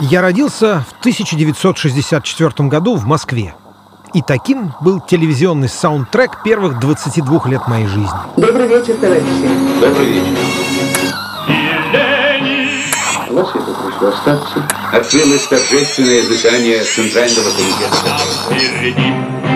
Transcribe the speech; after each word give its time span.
Я 0.00 0.22
родился 0.22 0.84
в 0.88 0.98
1964 1.00 2.68
году 2.68 2.96
в 2.96 3.04
Москве. 3.06 3.54
И 4.12 4.22
таким 4.22 4.72
был 4.80 5.00
телевизионный 5.00 5.68
саундтрек 5.68 6.42
первых 6.42 6.80
22 6.80 7.48
лет 7.48 7.68
моей 7.68 7.86
жизни. 7.86 8.08
Добрый 8.36 8.66
вечер, 8.68 8.94
товарищи. 8.94 9.48
Добрый 9.80 10.06
вечер. 10.06 10.38
Вас 13.30 13.50
это 13.54 13.64
прошу 13.64 14.06
остаться. 14.06 14.62
Открылось 14.92 15.46
торжественное 15.48 16.22
заседание 16.22 16.84
Центрального 16.84 17.50
комитета. 17.50 19.53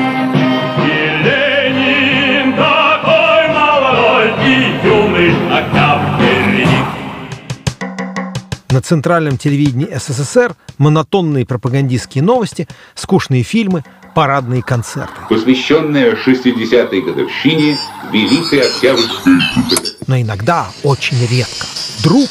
На 8.79 8.83
центральном 8.83 9.39
телевидении 9.39 9.93
СССР 9.93 10.55
монотонные 10.79 11.45
пропагандистские 11.45 12.23
новости, 12.23 12.69
скучные 12.95 13.43
фильмы, 13.43 13.83
парадные 14.15 14.63
концерты. 14.63 15.15
Посвященная 15.29 16.15
60-й 16.15 17.01
годовщине 17.01 17.77
Великой 18.13 18.61
Октябрьской 18.61 19.33
Но 20.07 20.21
иногда, 20.21 20.69
очень 20.85 21.19
редко, 21.27 21.67
вдруг 21.99 22.31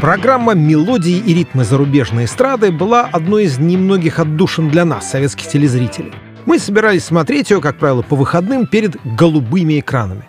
Программа 0.00 0.54
«Мелодии 0.54 1.18
и 1.18 1.34
ритмы 1.34 1.64
зарубежной 1.64 2.24
эстрады» 2.24 2.72
была 2.72 3.02
одной 3.02 3.44
из 3.44 3.58
немногих 3.58 4.18
отдушин 4.18 4.70
для 4.70 4.86
нас, 4.86 5.10
советских 5.10 5.46
телезрителей. 5.46 6.14
Мы 6.46 6.58
собирались 6.58 7.04
смотреть 7.04 7.50
ее, 7.50 7.60
как 7.60 7.78
правило, 7.78 8.00
по 8.00 8.16
выходным 8.16 8.66
перед 8.66 8.96
голубыми 9.04 9.78
экранами. 9.80 10.24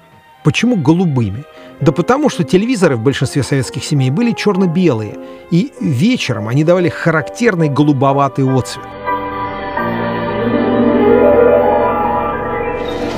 Почему 0.45 0.75
голубыми? 0.75 1.43
Да 1.81 1.91
потому, 1.91 2.29
что 2.29 2.43
телевизоры 2.43 2.97
в 2.97 2.99
большинстве 2.99 3.41
советских 3.41 3.83
семей 3.83 4.11
были 4.11 4.31
черно-белые, 4.31 5.17
и 5.49 5.73
вечером 5.81 6.47
они 6.49 6.63
давали 6.63 6.87
характерный 6.87 7.67
голубоватый 7.67 8.45
отцвет. 8.45 8.85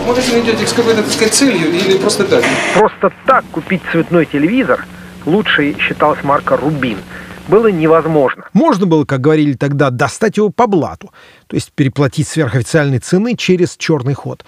Может, 0.05 0.29
вы 0.29 0.39
идете 0.39 0.65
с 0.65 0.71
какой-то, 0.71 1.03
так 1.03 1.11
сказать, 1.11 1.33
целью 1.33 1.69
или 1.69 1.97
просто 1.97 2.23
так? 2.23 2.45
Просто 2.73 3.11
так 3.25 3.43
купить 3.51 3.81
цветной 3.91 4.25
телевизор, 4.25 4.85
лучшей 5.25 5.75
считалась 5.77 6.23
марка 6.23 6.55
«Рубин», 6.55 6.99
было 7.47 7.67
невозможно. 7.67 8.45
Можно 8.53 8.85
было, 8.85 9.05
как 9.05 9.21
говорили 9.21 9.53
тогда, 9.53 9.89
достать 9.89 10.37
его 10.37 10.49
по 10.49 10.67
блату, 10.67 11.11
то 11.47 11.55
есть 11.55 11.71
переплатить 11.71 12.27
сверхофициальной 12.27 12.99
цены 12.99 13.35
через 13.35 13.75
черный 13.77 14.13
ход. 14.13 14.45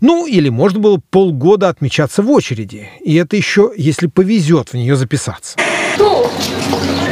Ну, 0.00 0.26
или 0.26 0.48
можно 0.48 0.80
было 0.80 1.00
полгода 1.10 1.68
отмечаться 1.68 2.22
в 2.22 2.30
очереди, 2.30 2.88
и 3.04 3.14
это 3.16 3.36
еще, 3.36 3.72
если 3.76 4.06
повезет 4.06 4.70
в 4.70 4.74
нее 4.74 4.96
записаться. 4.96 5.58
Ну, 5.98 6.26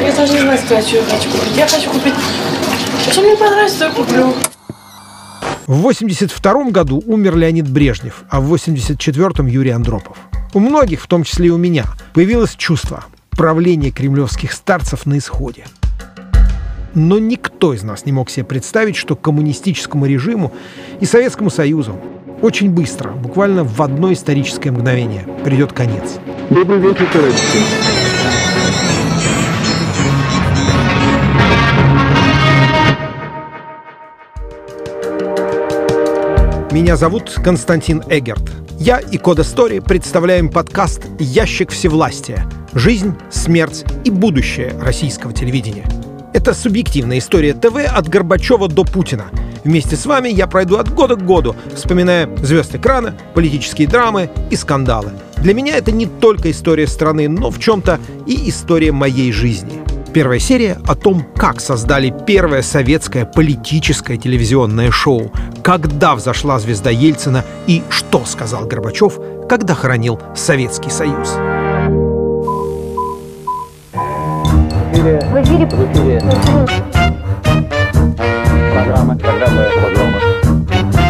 я 0.00 0.12
даже 0.14 0.32
не 0.32 0.40
знаю 0.40 0.58
что 0.58 0.74
я 0.74 0.82
хочу 0.82 1.30
купить. 1.30 1.56
Я 1.56 1.68
хочу 1.68 1.90
купить... 1.90 2.14
Что 3.10 3.22
мне 3.22 3.36
понравится, 3.36 3.78
то 3.78 3.84
я 3.86 3.90
куплю. 3.92 4.34
В 5.66 5.82
82 5.82 6.70
году 6.70 7.02
умер 7.04 7.36
Леонид 7.36 7.68
Брежнев, 7.68 8.24
а 8.30 8.40
в 8.40 8.52
84-м 8.54 9.46
Юрий 9.46 9.70
Андропов. 9.70 10.16
У 10.54 10.60
многих, 10.60 11.02
в 11.02 11.06
том 11.06 11.24
числе 11.24 11.48
и 11.48 11.50
у 11.50 11.58
меня, 11.58 11.84
появилось 12.14 12.56
чувство 12.56 13.04
правления 13.38 13.92
кремлевских 13.92 14.52
старцев 14.52 15.06
на 15.06 15.16
исходе. 15.16 15.64
Но 16.94 17.20
никто 17.20 17.72
из 17.72 17.84
нас 17.84 18.04
не 18.04 18.10
мог 18.10 18.30
себе 18.30 18.44
представить, 18.44 18.96
что 18.96 19.14
коммунистическому 19.14 20.06
режиму 20.06 20.52
и 20.98 21.06
Советскому 21.06 21.48
Союзу 21.48 22.00
очень 22.42 22.68
быстро, 22.68 23.12
буквально 23.12 23.62
в 23.62 23.80
одно 23.80 24.12
историческое 24.12 24.72
мгновение, 24.72 25.24
придет 25.44 25.72
конец. 25.72 26.18
Добрый 26.50 26.80
вечер, 26.80 27.06
товарищи. 27.12 27.38
Меня 36.72 36.96
зовут 36.96 37.36
Константин 37.44 38.02
Эгерт. 38.08 38.57
Я 38.80 39.00
и 39.00 39.18
Кода 39.18 39.42
Стори 39.42 39.80
представляем 39.80 40.48
подкаст 40.48 41.02
«Ящик 41.18 41.72
всевластия. 41.72 42.48
Жизнь, 42.74 43.12
смерть 43.28 43.84
и 44.04 44.10
будущее 44.10 44.72
российского 44.80 45.32
телевидения». 45.32 45.84
Это 46.32 46.54
субъективная 46.54 47.18
история 47.18 47.54
ТВ 47.54 47.76
от 47.84 48.08
Горбачева 48.08 48.68
до 48.68 48.84
Путина. 48.84 49.24
Вместе 49.64 49.96
с 49.96 50.06
вами 50.06 50.28
я 50.28 50.46
пройду 50.46 50.76
от 50.76 50.94
года 50.94 51.16
к 51.16 51.26
году, 51.26 51.56
вспоминая 51.74 52.30
звезд 52.36 52.76
экрана, 52.76 53.18
политические 53.34 53.88
драмы 53.88 54.30
и 54.48 54.54
скандалы. 54.54 55.10
Для 55.38 55.54
меня 55.54 55.76
это 55.76 55.90
не 55.90 56.06
только 56.06 56.52
история 56.52 56.86
страны, 56.86 57.28
но 57.28 57.50
в 57.50 57.58
чем-то 57.58 57.98
и 58.26 58.48
история 58.48 58.92
моей 58.92 59.32
жизни. 59.32 59.87
Первая 60.12 60.38
серия 60.38 60.78
о 60.86 60.94
том, 60.94 61.24
как 61.36 61.60
создали 61.60 62.14
первое 62.26 62.62
советское 62.62 63.26
политическое 63.26 64.16
телевизионное 64.16 64.90
шоу, 64.90 65.30
когда 65.62 66.14
взошла 66.14 66.58
звезда 66.58 66.90
Ельцина 66.90 67.44
и 67.66 67.82
что 67.90 68.24
сказал 68.24 68.66
Горбачев, 68.66 69.18
когда 69.48 69.74
хоронил 69.74 70.18
Советский 70.34 70.90
Союз. 70.90 71.28
В 74.92 75.42
эфире 75.42 75.66
Программа, 78.72 79.16
программа, 79.16 79.64
программа. 79.74 81.07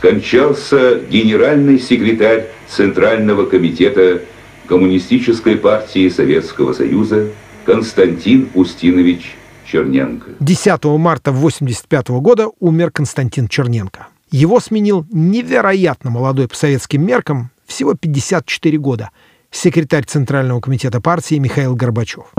Скончался 0.00 0.98
генеральный 0.98 1.78
секретарь 1.78 2.46
Центрального 2.68 3.44
комитета 3.44 4.22
Коммунистической 4.66 5.56
партии 5.56 6.08
Советского 6.08 6.72
Союза 6.72 7.28
Константин 7.66 8.48
Устинович 8.54 9.36
Черненко. 9.66 10.30
10 10.40 10.84
марта 10.96 11.30
1985 11.32 12.08
года 12.22 12.48
умер 12.60 12.90
Константин 12.92 13.46
Черненко. 13.46 14.06
Его 14.30 14.58
сменил 14.60 15.04
невероятно 15.12 16.08
молодой 16.08 16.48
по 16.48 16.56
советским 16.56 17.04
меркам, 17.04 17.50
всего 17.66 17.92
54 17.92 18.78
года, 18.78 19.10
секретарь 19.50 20.04
Центрального 20.04 20.60
комитета 20.60 21.02
партии 21.02 21.34
Михаил 21.34 21.76
Горбачев. 21.76 22.32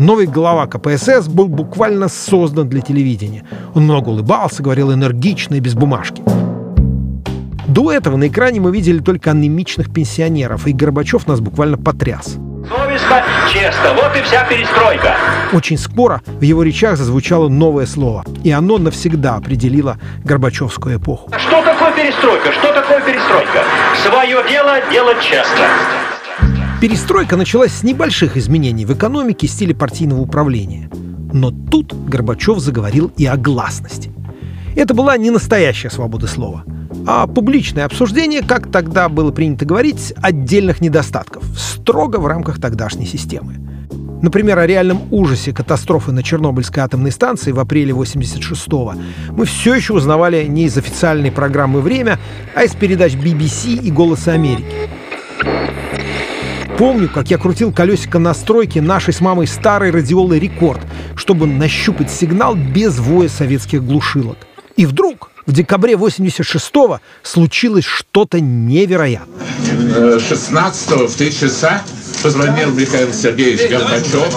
Новый 0.00 0.26
глава 0.26 0.66
КПСС 0.66 1.28
был 1.28 1.48
буквально 1.48 2.08
создан 2.08 2.70
для 2.70 2.80
телевидения. 2.80 3.44
Он 3.74 3.82
много 3.82 4.08
улыбался, 4.08 4.62
говорил 4.62 4.94
энергично 4.94 5.56
и 5.56 5.60
без 5.60 5.74
бумажки. 5.74 6.22
До 7.68 7.92
этого 7.92 8.16
на 8.16 8.28
экране 8.28 8.60
мы 8.60 8.72
видели 8.72 9.00
только 9.00 9.32
анемичных 9.32 9.92
пенсионеров, 9.92 10.66
и 10.66 10.72
Горбачев 10.72 11.26
нас 11.26 11.40
буквально 11.40 11.76
потряс. 11.76 12.38
Совестно, 12.66 13.22
честно, 13.52 13.92
вот 13.94 14.16
и 14.16 14.22
вся 14.22 14.42
перестройка. 14.44 15.16
Очень 15.52 15.76
скоро 15.76 16.22
в 16.24 16.42
его 16.42 16.62
речах 16.62 16.96
зазвучало 16.96 17.50
новое 17.50 17.84
слово, 17.84 18.24
и 18.42 18.50
оно 18.50 18.78
навсегда 18.78 19.34
определило 19.34 19.98
Горбачевскую 20.24 20.96
эпоху. 20.96 21.30
Что 21.36 21.62
такое 21.62 21.92
перестройка? 21.92 22.52
Что 22.52 22.72
такое 22.72 23.02
перестройка? 23.02 23.64
Свое 24.02 24.48
дело 24.48 24.78
делать 24.90 25.20
честно. 25.20 25.66
Перестройка 26.80 27.36
началась 27.36 27.72
с 27.72 27.82
небольших 27.82 28.38
изменений 28.38 28.86
в 28.86 28.94
экономике 28.94 29.46
и 29.46 29.50
стиле 29.50 29.74
партийного 29.74 30.22
управления. 30.22 30.90
Но 31.30 31.50
тут 31.50 31.92
Горбачев 32.08 32.58
заговорил 32.58 33.12
и 33.18 33.26
о 33.26 33.36
гласности. 33.36 34.10
Это 34.74 34.94
была 34.94 35.18
не 35.18 35.28
настоящая 35.28 35.90
свобода 35.90 36.26
слова, 36.26 36.64
а 37.06 37.26
публичное 37.26 37.84
обсуждение, 37.84 38.40
как 38.40 38.70
тогда 38.72 39.10
было 39.10 39.30
принято 39.30 39.66
говорить, 39.66 40.14
отдельных 40.22 40.80
недостатков, 40.80 41.44
строго 41.54 42.16
в 42.16 42.26
рамках 42.26 42.58
тогдашней 42.58 43.04
системы. 43.04 43.56
Например, 44.22 44.58
о 44.58 44.66
реальном 44.66 45.02
ужасе 45.10 45.52
катастрофы 45.52 46.12
на 46.12 46.22
Чернобыльской 46.22 46.82
атомной 46.82 47.10
станции 47.10 47.52
в 47.52 47.60
апреле 47.60 47.92
86-го 47.92 48.94
мы 49.32 49.44
все 49.44 49.74
еще 49.74 49.92
узнавали 49.92 50.46
не 50.46 50.64
из 50.64 50.78
официальной 50.78 51.30
программы 51.30 51.82
«Время», 51.82 52.18
а 52.54 52.64
из 52.64 52.74
передач 52.74 53.14
BBC 53.16 53.82
и 53.82 53.90
«Голоса 53.90 54.32
Америки». 54.32 54.88
Помню, 56.80 57.10
как 57.10 57.30
я 57.30 57.36
крутил 57.36 57.74
колесико 57.74 58.18
настройки 58.18 58.78
нашей 58.78 59.12
с 59.12 59.20
мамой 59.20 59.46
старой 59.46 59.90
радиолы 59.90 60.38
«Рекорд», 60.38 60.80
чтобы 61.14 61.46
нащупать 61.46 62.10
сигнал 62.10 62.54
без 62.54 62.98
воя 62.98 63.28
советских 63.28 63.84
глушилок. 63.84 64.38
И 64.76 64.86
вдруг 64.86 65.30
в 65.44 65.52
декабре 65.52 65.92
86-го 65.92 67.00
случилось 67.22 67.84
что-то 67.84 68.40
невероятное. 68.40 70.18
16 70.20 70.90
в 71.10 71.16
3 71.18 71.32
часа 71.34 71.82
позвонил 72.22 72.70
Михаил 72.72 73.12
Сергеевич 73.12 73.70
Горбачев, 73.70 74.36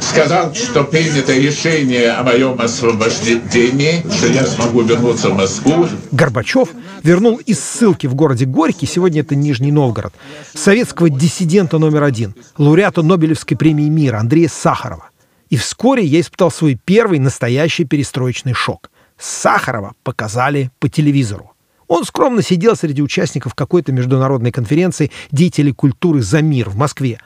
сказал, 0.00 0.54
что 0.54 0.84
принято 0.84 1.32
решение 1.32 2.12
о 2.12 2.22
моем 2.22 2.60
освобождении, 2.60 4.04
что 4.16 4.28
я 4.28 4.46
смогу 4.46 4.82
вернуться 4.82 5.30
в 5.30 5.36
Москву. 5.36 5.88
Горбачев 6.12 6.68
вернул 7.02 7.36
из 7.36 7.60
ссылки 7.60 8.06
в 8.06 8.14
городе 8.14 8.44
Горький, 8.44 8.86
сегодня 8.86 9.22
это 9.22 9.34
Нижний 9.34 9.72
Новгород, 9.72 10.14
советского 10.54 11.10
диссидента 11.10 11.78
номер 11.78 12.04
один, 12.04 12.34
лауреата 12.56 13.02
Нобелевской 13.02 13.56
премии 13.56 13.88
мира 13.88 14.18
Андрея 14.18 14.48
Сахарова. 14.48 15.10
И 15.50 15.56
вскоре 15.56 16.04
я 16.04 16.20
испытал 16.20 16.50
свой 16.50 16.78
первый 16.82 17.18
настоящий 17.18 17.84
перестроечный 17.84 18.52
шок. 18.52 18.90
Сахарова 19.18 19.94
показали 20.04 20.70
по 20.78 20.88
телевизору. 20.88 21.52
Он 21.88 22.04
скромно 22.04 22.42
сидел 22.42 22.76
среди 22.76 23.02
участников 23.02 23.54
какой-то 23.54 23.92
международной 23.92 24.52
конференции 24.52 25.10
деятелей 25.32 25.72
культуры 25.72 26.22
«За 26.22 26.42
мир» 26.42 26.68
в 26.68 26.76
Москве. 26.76 27.18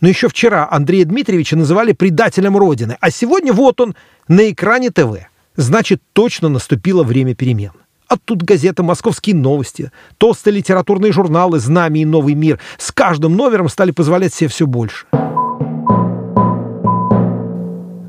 Но 0.00 0.08
еще 0.08 0.28
вчера 0.28 0.66
Андрея 0.70 1.04
Дмитриевича 1.04 1.56
называли 1.56 1.92
предателем 1.92 2.56
Родины, 2.56 2.96
а 3.00 3.10
сегодня 3.10 3.52
вот 3.52 3.80
он 3.80 3.94
на 4.26 4.50
экране 4.50 4.90
ТВ. 4.90 5.26
Значит, 5.56 6.02
точно 6.12 6.48
наступило 6.48 7.02
время 7.02 7.34
перемен. 7.34 7.72
А 8.08 8.16
тут 8.16 8.42
газета 8.42 8.82
«Московские 8.82 9.36
новости», 9.36 9.90
толстые 10.16 10.54
литературные 10.54 11.12
журналы 11.12 11.58
«Знамя» 11.58 12.00
и 12.00 12.04
«Новый 12.04 12.34
мир» 12.34 12.58
с 12.78 12.92
каждым 12.92 13.36
номером 13.36 13.68
стали 13.68 13.90
позволять 13.90 14.32
себе 14.32 14.48
все 14.48 14.66
больше. 14.66 15.06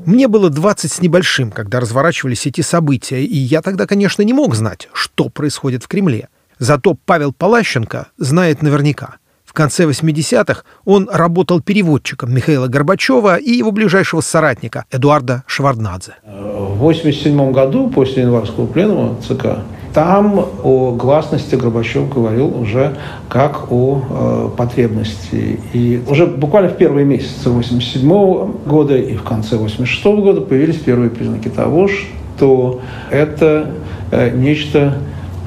Мне 0.08 0.26
было 0.26 0.48
20 0.48 0.90
с 0.90 1.02
небольшим, 1.02 1.50
когда 1.50 1.80
разворачивались 1.80 2.46
эти 2.46 2.62
события, 2.62 3.22
и 3.22 3.36
я 3.36 3.60
тогда, 3.60 3.84
конечно, 3.84 4.22
не 4.22 4.32
мог 4.32 4.54
знать, 4.54 4.88
что 4.94 5.28
происходит 5.28 5.84
в 5.84 5.88
Кремле. 5.88 6.30
Зато 6.58 6.96
Павел 7.04 7.34
Палащенко 7.34 8.06
знает 8.16 8.62
наверняка. 8.62 9.16
В 9.44 9.52
конце 9.52 9.84
80-х 9.84 10.62
он 10.86 11.10
работал 11.12 11.60
переводчиком 11.60 12.34
Михаила 12.34 12.68
Горбачева 12.68 13.36
и 13.36 13.50
его 13.50 13.70
ближайшего 13.70 14.22
соратника 14.22 14.86
Эдуарда 14.90 15.44
Шеварднадзе. 15.46 16.14
В 16.24 16.80
1987 16.80 17.52
году, 17.52 17.90
после 17.90 18.22
январского 18.22 18.66
пленума 18.66 19.20
ЦК, 19.20 19.58
там 19.92 20.46
о 20.62 20.92
гласности 20.92 21.54
Горбачев 21.54 22.12
говорил 22.12 22.54
уже 22.60 22.96
как 23.28 23.70
о 23.72 24.02
э, 24.08 24.48
потребности. 24.56 25.60
И 25.72 26.02
уже 26.08 26.26
буквально 26.26 26.68
в 26.68 26.76
первые 26.76 27.04
месяцы 27.04 27.48
1987 27.48 28.68
года 28.68 28.96
и 28.96 29.14
в 29.14 29.22
конце 29.22 29.56
1986 29.56 30.04
года 30.22 30.40
появились 30.40 30.76
первые 30.76 31.10
признаки 31.10 31.48
того, 31.48 31.88
что 31.88 32.80
это 33.10 33.70
э, 34.10 34.30
нечто 34.30 34.98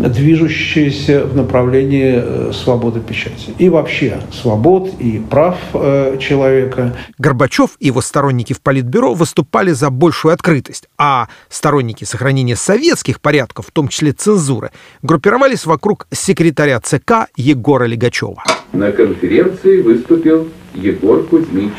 движущиеся 0.09 1.25
в 1.25 1.36
направлении 1.36 2.13
э, 2.15 2.51
свободы 2.53 3.00
печати. 3.00 3.53
И 3.57 3.69
вообще 3.69 4.19
свобод 4.31 4.94
и 5.00 5.19
прав 5.30 5.57
э, 5.74 6.18
человека. 6.19 6.95
Горбачев 7.18 7.71
и 7.80 7.88
его 7.88 8.01
сторонники 8.01 8.53
в 8.53 8.62
Политбюро 8.62 9.13
выступали 9.13 9.71
за 9.71 9.89
большую 9.89 10.33
открытость, 10.33 10.88
а 10.98 11.27
сторонники 11.50 12.03
сохранения 12.03 12.56
советских 12.56 13.21
порядков, 13.21 13.68
в 13.68 13.71
том 13.71 13.88
числе 13.88 14.12
цензуры, 14.12 14.71
группировались 15.01 15.65
вокруг 15.65 16.07
секретаря 16.12 16.80
ЦК 16.80 17.27
Егора 17.36 17.86
Легачева. 17.86 18.44
На 18.74 18.92
конференции 18.92 19.81
выступил 19.81 20.48
Егор 20.74 21.24
Кузьмич 21.24 21.74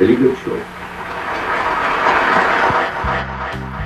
Лигачев. 0.00 0.75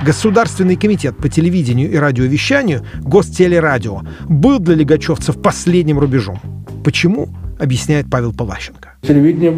Государственный 0.03 0.77
комитет 0.77 1.15
по 1.15 1.29
телевидению 1.29 1.91
и 1.91 1.95
радиовещанию, 1.95 2.81
Гостелерадио, 3.01 4.01
был 4.27 4.57
для 4.57 4.73
легачевцев 4.73 5.39
последним 5.39 5.99
рубежом. 5.99 6.39
Почему? 6.83 7.29
объясняет 7.59 8.07
Павел 8.09 8.33
Палащенко. 8.33 8.93
Телевидение 9.03 9.55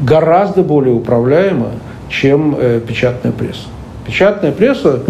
гораздо 0.00 0.62
более 0.62 0.94
управляемо, 0.94 1.70
чем 2.10 2.54
э, 2.58 2.78
печатная 2.86 3.32
пресса. 3.32 3.68
Печатная 4.06 4.52
пресса 4.52 5.02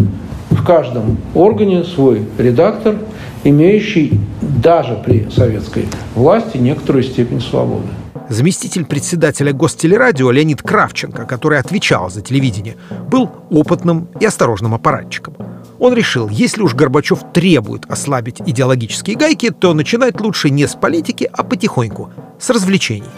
в 0.51 0.65
каждом 0.65 1.19
органе 1.35 1.83
свой 1.83 2.23
редактор, 2.39 2.95
имеющий 3.43 4.21
даже 4.41 4.95
при 5.05 5.29
советской 5.31 5.87
власти 6.15 6.59
некоторую 6.59 7.03
степень 7.03 7.41
свободы. 7.41 7.89
Заместитель 8.29 8.85
председателя 8.85 9.55
Гостелерадио 9.55 10.31
Леонид 10.31 10.63
Кравченко, 10.63 11.25
который 11.25 11.59
отвечал 11.59 12.11
за 12.11 12.21
телевидение, 12.21 12.77
был 13.09 13.31
опытным 13.51 14.09
и 14.21 14.27
осторожным 14.27 14.75
аппаратчиком. 14.75 15.35
Он 15.79 15.95
решил, 15.95 16.29
если 16.29 16.61
уж 16.61 16.75
Горбачев 16.75 17.21
требует 17.33 17.91
ослабить 17.91 18.43
идеологические 18.45 19.17
гайки, 19.17 19.51
то 19.51 19.73
начинать 19.73 20.21
лучше 20.21 20.51
не 20.51 20.67
с 20.67 20.75
политики, 20.75 21.31
а 21.33 21.43
потихоньку, 21.43 22.11
с 22.39 22.51
развлечений. 22.51 23.09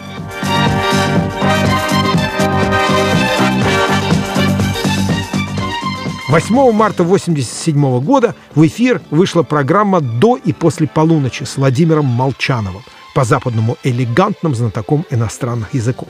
Восьмого 6.29 6.71
марта 6.71 7.03
1987 7.03 7.99
года 7.99 8.35
в 8.55 8.65
эфир 8.65 9.01
вышла 9.11 9.43
программа 9.43 9.99
«До 9.99 10.37
и 10.37 10.53
после 10.53 10.87
полуночи» 10.87 11.43
с 11.43 11.57
Владимиром 11.57 12.05
Молчановым– 12.05 12.83
по-западному 13.13 13.77
элегантным 13.83 14.55
знатоком 14.55 15.05
иностранных 15.09 15.73
языков. 15.73 16.09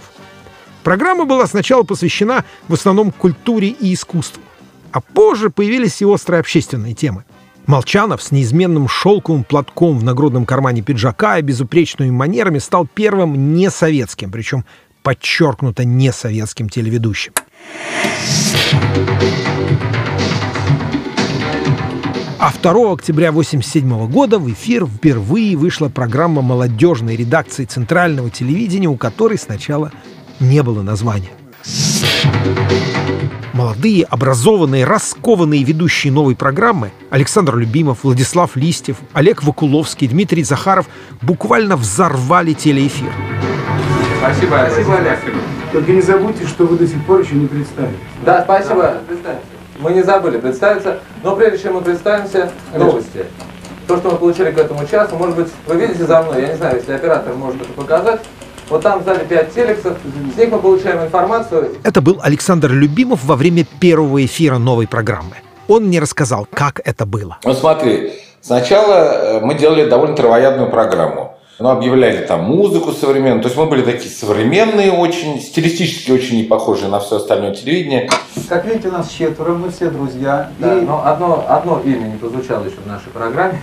Программа 0.84 1.26
была 1.26 1.46
сначала 1.48 1.84
посвящена 1.84 2.44
в 2.68 2.74
основном 2.74 3.12
культуре 3.12 3.70
и 3.70 3.94
искусству, 3.94 4.42
а 4.92 5.02
позже 5.02 5.50
появились 5.50 6.02
и 6.02 6.06
острые 6.06 6.40
общественные 6.40 6.94
темы. 6.94 7.24
Молчанов 7.68 8.24
с 8.24 8.32
неизменным 8.32 8.88
шелковым 8.88 9.44
платком 9.44 10.00
в 10.00 10.04
нагрудном 10.04 10.46
кармане 10.46 10.82
пиджака 10.82 11.38
и 11.38 11.44
безупречными 11.44 12.10
манерами 12.10 12.58
стал 12.58 12.88
первым 12.88 13.54
несоветским, 13.56 14.32
причем 14.32 14.66
подчеркнуто 15.04 15.86
несоветским 15.86 16.70
телеведущим. 16.70 17.34
А 22.42 22.52
2 22.52 22.94
октября 22.94 23.30
1987 23.30 24.08
года 24.12 24.40
в 24.40 24.52
эфир 24.52 24.88
впервые 24.88 25.56
вышла 25.56 25.90
программа 25.90 26.42
молодежной 26.42 27.16
редакции 27.16 27.66
Центрального 27.66 28.32
телевидения, 28.32 28.88
у 28.88 28.96
которой 28.96 29.38
сначала 29.38 29.92
не 30.40 30.64
было 30.64 30.82
названия. 30.82 31.30
Молодые, 33.54 34.06
образованные, 34.06 34.86
раскованные 34.86 35.64
ведущие 35.64 36.12
новой 36.12 36.36
программы 36.36 36.92
Александр 37.12 37.58
Любимов, 37.58 38.00
Владислав 38.02 38.56
Листьев, 38.56 38.98
Олег 39.14 39.44
Вакуловский, 39.44 40.08
Дмитрий 40.08 40.44
Захаров 40.44 40.88
буквально 41.22 41.78
взорвали 41.78 42.54
телеэфир. 42.54 43.12
Спасибо, 44.18 44.68
спасибо, 44.68 44.98
Олег. 44.98 45.20
Только 45.72 45.92
не 45.92 46.02
забудьте, 46.02 46.48
что 46.48 46.66
вы 46.66 46.76
до 46.76 46.88
сих 46.88 47.06
пор 47.06 47.20
еще 47.20 47.36
не 47.36 47.46
представили. 47.46 47.98
Да, 48.26 48.42
спасибо. 48.44 49.00
Мы 49.82 49.94
не 49.94 50.04
забыли 50.04 50.38
представиться, 50.38 51.00
но 51.24 51.36
прежде 51.36 51.64
чем 51.64 51.74
мы 51.74 51.82
представимся, 51.82 52.52
новости. 52.76 53.26
То, 53.88 53.98
что 53.98 54.12
мы 54.12 54.18
получили 54.18 54.52
к 54.52 54.58
этому 54.60 54.86
часу, 54.86 55.16
может 55.16 55.36
быть, 55.36 55.48
вы 55.66 55.76
видите 55.76 56.06
за 56.06 56.22
мной, 56.22 56.44
я 56.44 56.48
не 56.50 56.56
знаю, 56.56 56.78
если 56.78 56.94
оператор 56.94 57.34
может 57.34 57.60
это 57.64 57.74
показать, 57.74 58.22
вот 58.70 58.84
там 58.84 59.04
зале 59.04 59.26
5 59.26 59.54
телексов, 59.56 59.98
с 60.36 60.38
них 60.38 60.52
мы 60.52 60.60
получаем 60.60 61.04
информацию. 61.04 61.78
Это 61.84 62.00
был 62.00 62.20
Александр 62.22 62.72
Любимов 62.72 63.24
во 63.24 63.36
время 63.36 63.66
первого 63.80 64.24
эфира 64.24 64.60
новой 64.60 64.88
программы. 64.88 65.38
Он 65.68 65.86
мне 65.86 66.00
рассказал, 66.00 66.48
как 66.54 66.80
это 66.86 67.08
было. 67.08 67.40
Ну 67.44 67.54
смотри, 67.56 68.14
сначала 68.40 69.40
мы 69.42 69.56
делали 69.56 69.90
довольно 69.90 70.16
травоядную 70.16 70.70
программу. 70.70 71.40
Ну, 71.60 71.70
объявляли 71.70 72.26
там 72.26 72.44
музыку 72.44 72.92
современную. 72.92 73.42
То 73.42 73.48
есть 73.48 73.58
мы 73.58 73.68
были 73.68 73.84
такие 73.84 74.10
современные, 74.10 74.92
очень 74.92 75.40
стилистически 75.40 76.12
очень 76.12 76.38
не 76.38 76.44
похожие 76.44 76.90
на 76.90 77.00
все 77.00 77.18
остальное 77.18 77.54
телевидение. 77.54 78.10
Как 78.50 78.66
видите, 78.66 78.88
у 78.88 78.92
нас 78.92 79.10
четверо, 79.10 79.54
мы 79.54 79.70
все 79.70 79.90
друзья. 79.90 80.52
Да, 80.60 80.78
и... 80.78 80.82
но 80.82 81.06
одно, 81.06 81.46
одно 81.48 81.82
имя 81.86 82.06
не 82.06 82.18
прозвучало 82.18 82.64
еще 82.64 82.78
в 82.84 82.88
нашей 82.88 83.10
программе. 83.14 83.62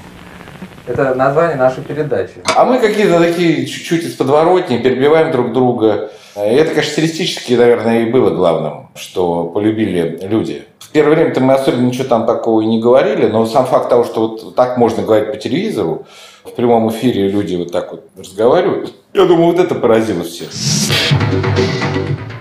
Это 0.86 1.14
название 1.14 1.56
нашей 1.56 1.82
передачи. 1.82 2.34
А 2.56 2.64
мы 2.64 2.78
какие-то 2.78 3.18
такие 3.18 3.66
чуть-чуть 3.66 4.04
из 4.04 4.14
подворотни, 4.14 4.78
перебиваем 4.78 5.32
друг 5.32 5.52
друга. 5.52 6.10
И 6.36 6.40
это, 6.40 6.70
конечно, 6.70 6.92
стилистически, 6.92 7.54
наверное, 7.54 8.02
и 8.02 8.10
было 8.10 8.30
главным, 8.30 8.88
что 8.94 9.44
полюбили 9.44 10.20
люди. 10.22 10.64
В 10.78 10.90
первое 10.90 11.16
время-то 11.16 11.40
мы 11.40 11.52
особенно 11.52 11.86
ничего 11.86 12.04
там 12.04 12.26
такого 12.26 12.62
и 12.62 12.66
не 12.66 12.80
говорили, 12.80 13.26
но 13.26 13.44
сам 13.44 13.66
факт 13.66 13.90
того, 13.90 14.04
что 14.04 14.28
вот 14.28 14.54
так 14.54 14.78
можно 14.78 15.02
говорить 15.02 15.30
по 15.30 15.36
телевизору, 15.36 16.06
в 16.48 16.54
прямом 16.54 16.90
эфире 16.90 17.28
люди 17.28 17.56
вот 17.56 17.72
так 17.72 17.90
вот 17.92 18.08
разговаривают. 18.16 18.94
Я 19.14 19.24
думаю, 19.24 19.52
вот 19.52 19.58
это 19.58 19.74
поразило 19.74 20.24
всех. 20.24 20.48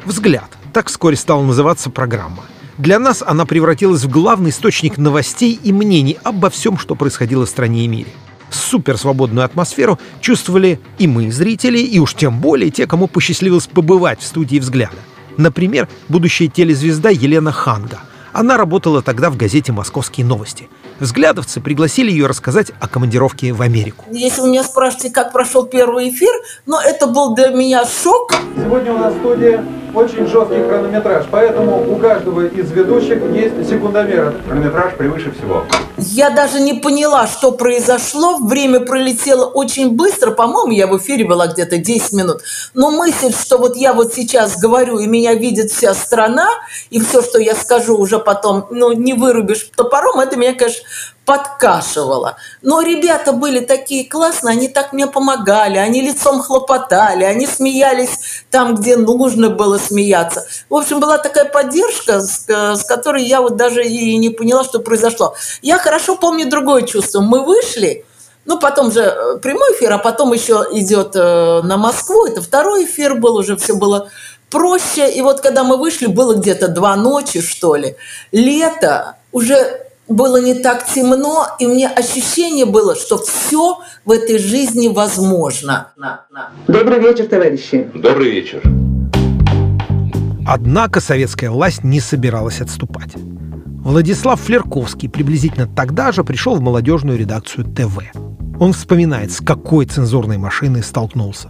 «Взгляд»– 0.06 0.50
так 0.74 0.88
вскоре 0.88 1.16
стала 1.16 1.44
называться 1.44 1.90
программа. 1.90 2.44
Для 2.78 3.00
нас 3.00 3.24
она 3.26 3.46
превратилась 3.46 4.04
в 4.04 4.10
главный 4.10 4.52
источник 4.52 4.98
новостей 4.98 5.60
и 5.64 5.74
мнений 5.74 6.18
обо 6.24 6.50
всем, 6.50 6.78
что 6.78 6.96
происходило 6.96 7.46
в 7.46 7.50
стране 7.50 7.86
и 7.86 7.88
мире. 7.88 8.10
Суперсвободную 8.50 9.44
атмосферу 9.44 10.00
чувствовали 10.22 10.80
и 11.00 11.08
мы, 11.08 11.32
зрители, 11.32 11.80
и 11.80 12.00
уж 12.00 12.14
тем 12.14 12.40
более 12.40 12.70
те, 12.70 12.88
кому 12.88 13.08
посчастливилось 13.08 13.68
побывать 13.68 14.22
в 14.22 14.26
студии 14.26 14.60
«Взгляда». 14.60 14.98
Например, 15.38 15.88
будущая 16.08 16.48
телезвезда 16.48 17.10
Елена 17.10 17.52
Ханга. 17.52 18.00
Она 18.32 18.58
работала 18.58 19.02
тогда 19.02 19.30
в 19.30 19.38
газете 19.38 19.72
«Московские 19.72 20.26
новости». 20.26 20.70
Взглядовцы 21.00 21.62
пригласили 21.62 22.10
ее 22.10 22.25
рассказать 22.25 22.72
о 22.80 22.88
командировке 22.88 23.54
в 23.54 23.62
Америку. 23.62 24.06
Если 24.12 24.42
вы 24.42 24.50
меня 24.50 24.63
спрашиваете, 24.63 25.12
как 25.12 25.32
прошел 25.32 25.66
первый 25.66 26.10
эфир, 26.10 26.32
но 26.66 26.82
это 26.82 27.06
был 27.06 27.36
для 27.36 27.50
меня 27.50 27.86
шок. 27.86 28.34
Сегодня 28.56 28.94
у 28.94 28.98
нас 28.98 29.13
в 29.13 29.20
студии 29.20 29.60
очень 29.98 30.27
жесткий 30.27 30.62
хронометраж, 30.62 31.25
поэтому 31.32 31.92
у 31.92 31.96
каждого 31.98 32.46
из 32.46 32.72
ведущих 32.72 33.22
есть 33.34 33.70
секундомер. 33.70 34.34
Хронометраж 34.48 34.94
превыше 34.96 35.32
всего. 35.32 35.63
Я 35.98 36.30
даже 36.30 36.60
не 36.60 36.75
поняла, 36.75 37.25
что 37.27 37.51
произошло. 37.51 38.38
Время 38.38 38.82
пролетело 38.82 39.46
очень 39.46 39.96
быстро. 39.96 40.32
По-моему, 40.32 40.72
я 40.72 40.88
в 40.88 40.98
эфире 40.98 41.25
была 41.25 41.48
где-то 41.48 41.77
10 41.77 42.13
минут. 42.13 42.42
Но 42.74 42.92
мысль, 42.92 43.34
что 43.34 43.58
вот 43.58 43.75
я 43.75 43.94
вот 43.94 44.13
сейчас 44.13 44.58
говорю, 44.58 45.00
и 45.00 45.08
меня 45.08 45.34
видит 45.34 45.72
вся 45.72 45.94
страна, 45.96 46.48
и 46.92 47.00
все, 47.00 47.22
что 47.24 47.39
я 47.39 47.56
скажу, 47.56 47.98
уже 47.98 48.20
потом 48.20 48.68
ну, 48.70 48.92
не 48.92 49.13
вырубишь 49.13 49.70
топором, 49.75 50.20
это 50.20 50.38
меня, 50.38 50.54
конечно, 50.54 50.84
подкашивало. 51.27 52.38
Но 52.62 52.81
ребята 52.81 53.34
были 53.34 53.60
такие 53.60 54.10
классные, 54.10 54.53
они 54.53 54.69
так 54.69 54.93
мне 54.93 55.07
помогали, 55.07 55.77
они 55.77 56.01
лицом 56.01 56.41
хлопотали, 56.41 57.25
они 57.25 57.46
смеялись 57.46 58.46
там, 58.50 58.75
где 58.75 58.96
нужно 58.96 59.50
было 59.50 59.77
смеяться. 59.77 60.48
В 60.69 60.75
общем, 60.75 61.01
была 61.01 61.17
такая 61.17 61.43
поддержка, 61.43 62.22
с, 62.22 62.46
с 62.48 62.84
которой 62.86 63.25
я 63.25 63.41
вот 63.41 63.57
даже 63.57 63.84
и 63.84 64.15
не 64.15 64.29
поняла, 64.29 64.63
что 64.63 64.79
произошло. 64.79 65.36
Я 65.62 65.77
хорошо 65.79 66.15
помню 66.15 66.50
другое 66.50 66.84
чувство. 66.84 67.19
Мы 67.19 67.43
вышли, 67.43 68.05
ну, 68.46 68.57
потом 68.57 68.89
же 68.89 69.01
э, 69.01 69.38
прямой 69.39 69.74
эфир, 69.74 69.91
а 69.91 69.98
потом 69.98 70.31
еще 70.31 70.65
идет 70.72 71.12
э, 71.13 71.62
на 71.62 71.75
Москву. 71.75 72.25
Это 72.25 72.41
второй 72.41 72.86
эфир 72.86 73.15
был, 73.15 73.36
уже 73.36 73.57
все 73.57 73.75
было 73.75 74.10
проще. 74.50 75.12
И 75.12 75.22
вот 75.22 75.41
когда 75.41 75.65
мы 75.65 75.75
вышли, 75.75 76.05
было 76.05 76.36
где-то 76.36 76.69
два 76.69 76.96
ночи, 76.96 77.41
что 77.41 77.75
ли. 77.75 77.98
Лето, 78.31 79.17
уже 79.34 79.87
было 80.08 80.42
не 80.42 80.54
так 80.54 80.86
темно, 80.86 81.48
и 81.60 81.68
мне 81.68 81.88
ощущение 81.88 82.66
было, 82.66 82.96
что 82.96 83.18
все 83.18 83.80
в 84.06 84.12
этой 84.12 84.38
жизни 84.38 84.88
возможно. 84.88 85.88
Добрый 86.68 87.00
вечер, 87.00 87.26
товарищи. 87.26 87.90
Добрый 87.94 88.32
вечер. 88.32 88.62
Однако 90.48 91.02
советская 91.02 91.52
власть 91.52 91.84
не 91.84 92.00
собиралась 92.00 92.62
отступать. 92.62 93.12
Владислав 93.84 94.40
Флерковский 94.40 95.10
приблизительно 95.10 95.68
тогда 95.68 96.12
же 96.12 96.24
пришел 96.24 96.56
в 96.56 96.62
молодежную 96.62 97.18
редакцию 97.18 97.66
ТВ. 97.66 98.00
Он 98.60 98.74
вспоминает, 98.74 99.32
с 99.32 99.42
какой 99.42 99.86
цензурной 99.86 100.38
машиной 100.38 100.84
столкнулся. 100.84 101.50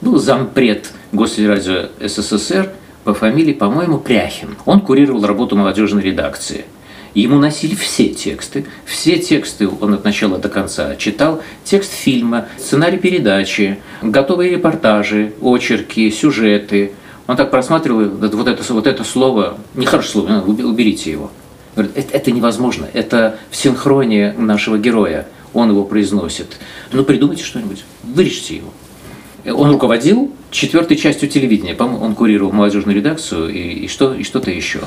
Был 0.00 0.18
зампред 0.18 0.92
Госрадио 1.12 1.88
СССР 2.00 2.70
по 3.04 3.14
фамилии, 3.14 3.54
по-моему, 3.54 3.98
Пряхин. 3.98 4.56
Он 4.66 4.80
курировал 4.80 5.24
работу 5.26 5.56
молодежной 5.56 6.02
редакции– 6.02 6.66
Ему 7.14 7.38
носили 7.38 7.76
все 7.76 8.08
тексты, 8.08 8.66
все 8.84 9.18
тексты 9.18 9.68
он 9.68 9.94
от 9.94 10.04
начала 10.04 10.38
до 10.38 10.48
конца 10.48 10.96
читал, 10.96 11.42
текст 11.62 11.92
фильма, 11.92 12.48
сценарий 12.58 12.98
передачи, 12.98 13.78
готовые 14.02 14.50
репортажи, 14.50 15.32
очерки, 15.40 16.10
сюжеты. 16.10 16.92
Он 17.28 17.36
так 17.36 17.52
просматривал, 17.52 18.08
вот 18.08 18.48
это, 18.48 18.72
вот 18.72 18.86
это 18.88 19.04
слово, 19.04 19.58
нехорошее 19.74 20.12
слово, 20.12 20.40
уберите 20.42 21.12
его. 21.12 21.30
Говорит, 21.76 21.96
это, 21.96 22.16
это 22.16 22.30
невозможно, 22.32 22.88
это 22.92 23.38
в 23.50 23.56
синхроне 23.56 24.34
нашего 24.36 24.76
героя. 24.76 25.26
Он 25.52 25.70
его 25.70 25.84
произносит. 25.84 26.58
Ну, 26.92 27.04
придумайте 27.04 27.44
что-нибудь, 27.44 27.84
вырежьте 28.02 28.56
его. 28.56 29.54
Он 29.56 29.70
руководил 29.70 30.32
четвертой 30.50 30.96
частью 30.96 31.28
телевидения. 31.28 31.74
По-моему, 31.74 32.04
он 32.04 32.14
курировал 32.16 32.50
молодежную 32.50 32.96
редакцию 32.96 33.50
и, 33.50 33.84
и, 33.84 33.88
что, 33.88 34.14
и 34.14 34.24
что-то 34.24 34.50
еще. 34.50 34.80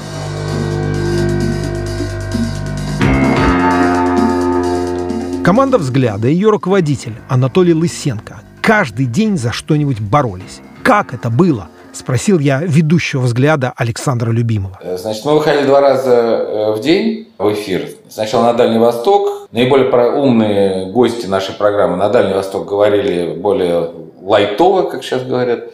Команда 5.47 5.77
«Взгляда» 5.77 6.27
и 6.27 6.33
ее 6.33 6.49
руководитель 6.49 7.13
Анатолий 7.29 7.73
Лысенко 7.73 8.41
каждый 8.61 9.05
день 9.05 9.37
за 9.37 9.53
что-нибудь 9.53 10.01
боролись. 10.01 10.59
Как 10.83 11.13
это 11.13 11.29
было? 11.29 11.69
Спросил 11.93 12.37
я 12.37 12.59
ведущего 12.61 13.21
«Взгляда» 13.21 13.71
Александра 13.77 14.29
Любимого. 14.29 14.77
Э, 14.81 14.97
значит, 14.97 15.23
мы 15.23 15.35
выходили 15.35 15.65
два 15.65 15.79
раза 15.79 16.11
э, 16.11 16.71
в 16.73 16.81
день 16.81 17.29
в 17.37 17.53
эфир. 17.53 17.87
Сначала 18.09 18.43
на 18.43 18.53
Дальний 18.55 18.77
Восток. 18.77 19.47
Наиболее 19.53 19.89
умные 20.11 20.91
гости 20.91 21.27
нашей 21.27 21.55
программы 21.55 21.95
на 21.95 22.09
Дальний 22.09 22.33
Восток 22.33 22.67
говорили 22.67 23.33
более 23.33 23.89
лайтово, 24.21 24.81
как 24.89 25.01
сейчас 25.01 25.23
говорят 25.23 25.69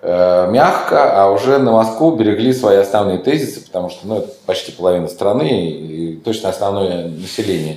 э, 0.00 0.50
мягко, 0.50 1.22
а 1.22 1.30
уже 1.30 1.58
на 1.58 1.72
Москву 1.72 2.16
берегли 2.16 2.54
свои 2.54 2.78
основные 2.78 3.18
тезисы, 3.18 3.62
потому 3.62 3.90
что 3.90 4.06
ну, 4.06 4.20
это 4.20 4.28
почти 4.46 4.72
половина 4.72 5.08
страны 5.08 5.70
и 5.70 6.16
точно 6.24 6.48
основное 6.48 7.08
население. 7.08 7.76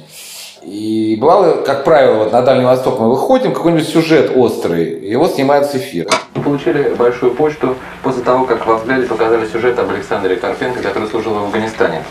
И 0.65 1.15
бывало, 1.22 1.62
как 1.63 1.84
правило, 1.84 2.24
вот 2.24 2.31
на 2.31 2.41
Дальний 2.41 2.65
Восток 2.65 3.00
мы 3.00 3.10
выходим, 3.10 3.53
какой-нибудь 3.53 3.88
сюжет 3.88 4.31
острый, 4.36 4.86
и 4.86 5.12
его 5.12 5.27
снимают 5.27 5.67
с 5.67 5.75
эфира. 5.75 6.10
Мы 6.34 6.41
получили 6.41 6.95
большую 6.98 7.36
почту 7.36 7.75
после 8.01 8.24
того, 8.24 8.45
как 8.45 8.65
во 8.65 8.77
взгляде 8.77 9.05
показали 9.05 9.45
сюжет 9.45 9.77
об 9.77 9.91
Александре 9.91 10.38
Карпенко, 10.38 10.81
который 10.81 11.07
служил 11.07 11.36
в 11.36 11.43
Афганистане. 11.43 12.03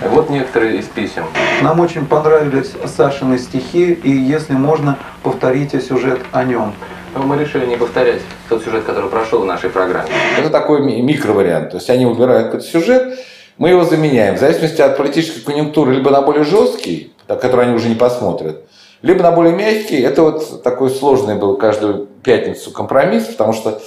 Вот 0.00 0.30
некоторые 0.30 0.78
из 0.78 0.86
писем. 0.86 1.24
Нам 1.60 1.80
очень 1.80 2.06
понравились 2.06 2.72
Сашины 2.86 3.38
стихи, 3.38 3.92
и 3.92 4.10
если 4.10 4.54
можно, 4.54 4.98
повторите 5.22 5.78
сюжет 5.78 6.20
о 6.32 6.44
нем. 6.44 6.72
Но 7.14 7.24
мы 7.24 7.36
решили 7.36 7.66
не 7.66 7.76
повторять 7.76 8.22
тот 8.48 8.64
сюжет, 8.64 8.84
который 8.84 9.10
прошел 9.10 9.40
в 9.40 9.44
нашей 9.44 9.68
программе. 9.68 10.08
Это 10.38 10.48
такой 10.48 10.80
микровариант. 10.80 11.70
То 11.70 11.76
есть 11.76 11.90
они 11.90 12.06
выбирают 12.06 12.46
какой-то 12.46 12.66
сюжет, 12.66 13.18
мы 13.58 13.68
его 13.68 13.84
заменяем. 13.84 14.36
В 14.36 14.38
зависимости 14.38 14.80
от 14.80 14.96
политической 14.96 15.40
конъюнктуры, 15.40 15.92
либо 15.92 16.10
на 16.10 16.22
более 16.22 16.44
жесткий, 16.44 17.12
который 17.36 17.66
они 17.66 17.74
уже 17.74 17.88
не 17.88 17.94
посмотрят. 17.94 18.64
Либо 19.02 19.22
на 19.22 19.30
более 19.30 19.54
мягкий, 19.54 20.00
это 20.00 20.22
вот 20.22 20.62
такой 20.62 20.90
сложный 20.90 21.36
был 21.36 21.56
каждую 21.56 22.06
пятницу 22.22 22.72
компромисс, 22.72 23.24
потому 23.26 23.52
что 23.52 23.80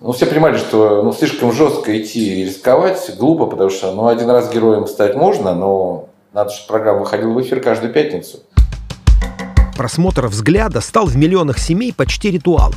ну, 0.00 0.12
все 0.12 0.26
понимали, 0.26 0.58
что 0.58 1.02
ну, 1.02 1.12
слишком 1.12 1.52
жестко 1.52 1.96
идти 1.98 2.42
и 2.42 2.44
рисковать 2.44 3.10
глупо, 3.16 3.46
потому 3.46 3.70
что 3.70 3.92
ну, 3.92 4.08
один 4.08 4.28
раз 4.28 4.52
героем 4.52 4.86
стать 4.86 5.14
можно, 5.14 5.54
но 5.54 6.08
надо, 6.32 6.50
чтобы 6.50 6.68
программа 6.68 7.00
выходила 7.00 7.32
в 7.32 7.40
эфир 7.40 7.60
каждую 7.60 7.92
пятницу. 7.92 8.40
Просмотр 9.76 10.26
«Взгляда» 10.26 10.80
стал 10.80 11.06
в 11.06 11.16
миллионах 11.16 11.58
семей 11.58 11.94
почти 11.94 12.30
ритуалом. 12.30 12.74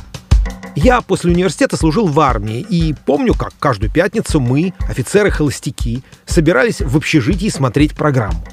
Я 0.74 1.00
после 1.00 1.32
университета 1.32 1.76
служил 1.76 2.06
в 2.06 2.20
армии 2.20 2.60
и 2.60 2.94
помню, 3.06 3.34
как 3.34 3.52
каждую 3.58 3.90
пятницу 3.90 4.40
мы, 4.40 4.72
офицеры-холостяки, 4.88 6.02
собирались 6.26 6.80
в 6.80 6.96
общежитии 6.96 7.48
смотреть 7.48 7.94
программу. 7.94 8.44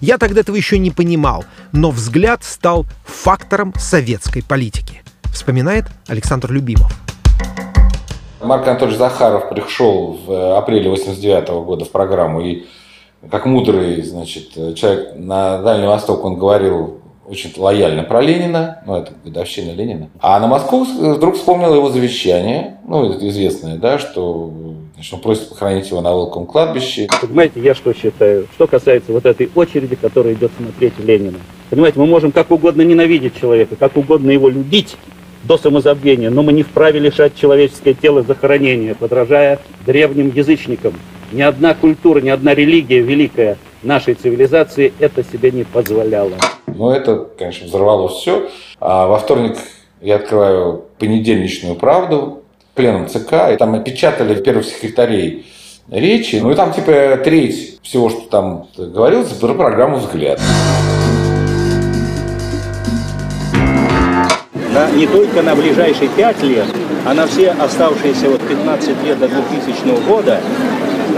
Я 0.00 0.16
тогда 0.16 0.40
этого 0.40 0.56
еще 0.56 0.78
не 0.78 0.90
понимал, 0.90 1.44
но 1.72 1.90
взгляд 1.90 2.42
стал 2.42 2.86
фактором 3.04 3.74
советской 3.76 4.42
политики, 4.42 5.02
вспоминает 5.30 5.84
Александр 6.08 6.50
Любимов. 6.50 6.90
Марк 8.42 8.66
Анатольевич 8.66 8.96
Захаров 8.96 9.50
пришел 9.50 10.18
в 10.26 10.56
апреле 10.56 10.88
89 10.88 11.48
года 11.66 11.84
в 11.84 11.90
программу, 11.90 12.40
и 12.40 12.64
как 13.30 13.44
мудрый 13.44 14.00
значит, 14.02 14.54
человек 14.74 15.16
на 15.16 15.58
Дальний 15.58 15.86
Восток 15.86 16.24
он 16.24 16.38
говорил 16.38 17.00
очень 17.26 17.52
лояльно 17.54 18.02
про 18.02 18.22
Ленина, 18.22 18.82
ну, 18.86 18.96
это 18.96 19.12
годовщина 19.22 19.72
Ленина. 19.72 20.08
А 20.20 20.40
на 20.40 20.46
Москву 20.46 20.84
вдруг 20.84 21.36
вспомнил 21.36 21.74
его 21.74 21.90
завещание, 21.90 22.78
ну, 22.88 23.12
известное, 23.28 23.76
да, 23.76 23.98
что 23.98 24.50
Значит, 25.00 25.14
он 25.14 25.20
просит 25.20 25.48
похоронить 25.48 25.88
его 25.88 26.02
на 26.02 26.12
Волковом 26.12 26.46
кладбище. 26.46 27.08
Понимаете, 27.22 27.58
я 27.62 27.74
что 27.74 27.94
считаю? 27.94 28.46
Что 28.54 28.66
касается 28.66 29.12
вот 29.12 29.24
этой 29.24 29.48
очереди, 29.54 29.96
которая 29.96 30.34
идет 30.34 30.52
смотреть 30.58 30.92
Ленина. 30.98 31.38
Понимаете, 31.70 31.98
мы 31.98 32.06
можем 32.06 32.32
как 32.32 32.50
угодно 32.50 32.82
ненавидеть 32.82 33.40
человека, 33.40 33.76
как 33.76 33.96
угодно 33.96 34.30
его 34.30 34.50
любить 34.50 34.98
до 35.44 35.56
самозабвения, 35.56 36.28
но 36.28 36.42
мы 36.42 36.52
не 36.52 36.62
вправе 36.62 37.00
лишать 37.00 37.34
человеческое 37.34 37.94
тело 37.94 38.22
захоронения, 38.22 38.94
подражая 38.94 39.58
древним 39.86 40.32
язычникам. 40.34 40.92
Ни 41.32 41.40
одна 41.40 41.72
культура, 41.72 42.20
ни 42.20 42.28
одна 42.28 42.54
религия 42.54 43.00
великая 43.00 43.56
нашей 43.82 44.12
цивилизации 44.12 44.92
это 44.98 45.24
себе 45.24 45.50
не 45.50 45.64
позволяла. 45.64 46.34
Ну, 46.66 46.90
это, 46.90 47.26
конечно, 47.38 47.66
взорвало 47.66 48.08
все. 48.08 48.50
А 48.80 49.06
во 49.06 49.16
вторник 49.16 49.56
я 50.02 50.16
открываю 50.16 50.84
понедельничную 50.98 51.76
правду, 51.76 52.39
пленум 52.74 53.08
ЦК, 53.08 53.50
и 53.52 53.56
там 53.56 53.74
опечатали 53.74 54.40
первых 54.40 54.66
секретарей 54.66 55.46
речи, 55.90 56.36
ну 56.36 56.52
и 56.52 56.54
там 56.54 56.72
типа 56.72 57.20
треть 57.24 57.80
всего, 57.82 58.10
что 58.10 58.20
там 58.22 58.68
говорилось, 58.76 59.32
про 59.32 59.54
программу 59.54 59.98
«Взгляд». 59.98 60.40
Да, 64.72 64.88
не 64.92 65.06
только 65.06 65.42
на 65.42 65.56
ближайшие 65.56 66.08
пять 66.10 66.40
лет, 66.42 66.66
а 67.04 67.12
на 67.12 67.26
все 67.26 67.50
оставшиеся 67.50 68.30
вот 68.30 68.40
15 68.46 69.02
лет 69.02 69.18
до 69.18 69.28
2000 69.28 70.06
года 70.06 70.40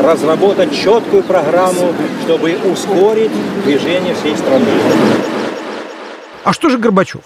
разработать 0.00 0.74
четкую 0.74 1.22
программу, 1.22 1.92
чтобы 2.22 2.56
ускорить 2.72 3.30
движение 3.64 4.14
всей 4.14 4.36
страны. 4.36 4.66
А 6.44 6.52
что 6.52 6.70
же 6.70 6.78
Горбачев? 6.78 7.20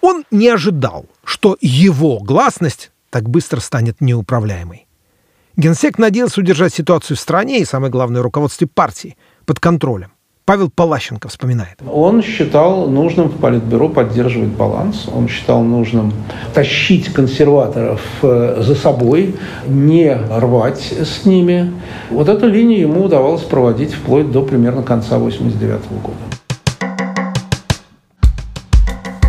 Он 0.00 0.24
не 0.30 0.48
ожидал, 0.48 1.06
что 1.24 1.56
его 1.60 2.18
гласность 2.18 2.90
так 3.10 3.28
быстро 3.28 3.60
станет 3.60 4.00
неуправляемой. 4.00 4.86
Генсек 5.56 5.98
надеялся 5.98 6.40
удержать 6.40 6.72
ситуацию 6.72 7.16
в 7.16 7.20
стране 7.20 7.60
и, 7.60 7.64
самое 7.64 7.90
главное, 7.90 8.22
руководстве 8.22 8.66
партии 8.66 9.16
под 9.44 9.58
контролем. 9.58 10.12
Павел 10.48 10.70
Палащенко 10.70 11.28
вспоминает. 11.28 11.78
Он 11.86 12.22
считал 12.22 12.88
нужным 12.88 13.28
в 13.28 13.36
Политбюро 13.38 13.90
поддерживать 13.90 14.48
баланс. 14.48 15.06
Он 15.14 15.28
считал 15.28 15.62
нужным 15.62 16.10
тащить 16.54 17.12
консерваторов 17.12 18.00
э, 18.22 18.62
за 18.62 18.74
собой, 18.74 19.34
не 19.66 20.14
рвать 20.14 20.80
с 20.80 21.26
ними. 21.26 21.74
Вот 22.08 22.30
эту 22.30 22.48
линию 22.48 22.80
ему 22.80 23.04
удавалось 23.04 23.42
проводить 23.42 23.92
вплоть 23.92 24.32
до 24.32 24.42
примерно 24.42 24.82
конца 24.82 25.16
1989 25.16 26.02
года. 26.02 26.27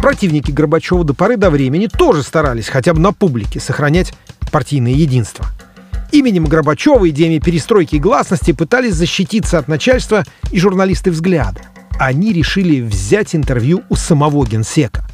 Противники 0.09 0.49
Горбачева 0.49 1.03
до 1.03 1.13
поры 1.13 1.37
до 1.37 1.51
времени 1.51 1.85
тоже 1.85 2.23
старались 2.23 2.67
хотя 2.67 2.95
бы 2.95 2.99
на 2.99 3.13
публике 3.13 3.59
сохранять 3.59 4.11
партийное 4.51 4.93
единство– 4.93 5.45
Именем 6.11 6.45
Горбачева, 6.45 7.07
идеями 7.11 7.37
перестройки 7.37 7.97
и 7.97 7.99
гласности 7.99 8.51
пытались 8.51 8.95
защититься 8.95 9.59
от 9.59 9.67
начальства 9.67 10.23
и 10.51 10.57
журналисты 10.59 11.11
«Взгляда». 11.11 11.61
Они 11.99 12.33
решили 12.33 12.81
взять 12.81 13.35
интервью 13.35 13.83
у 13.89 13.95
самого 13.95 14.47
генсека. 14.47 15.05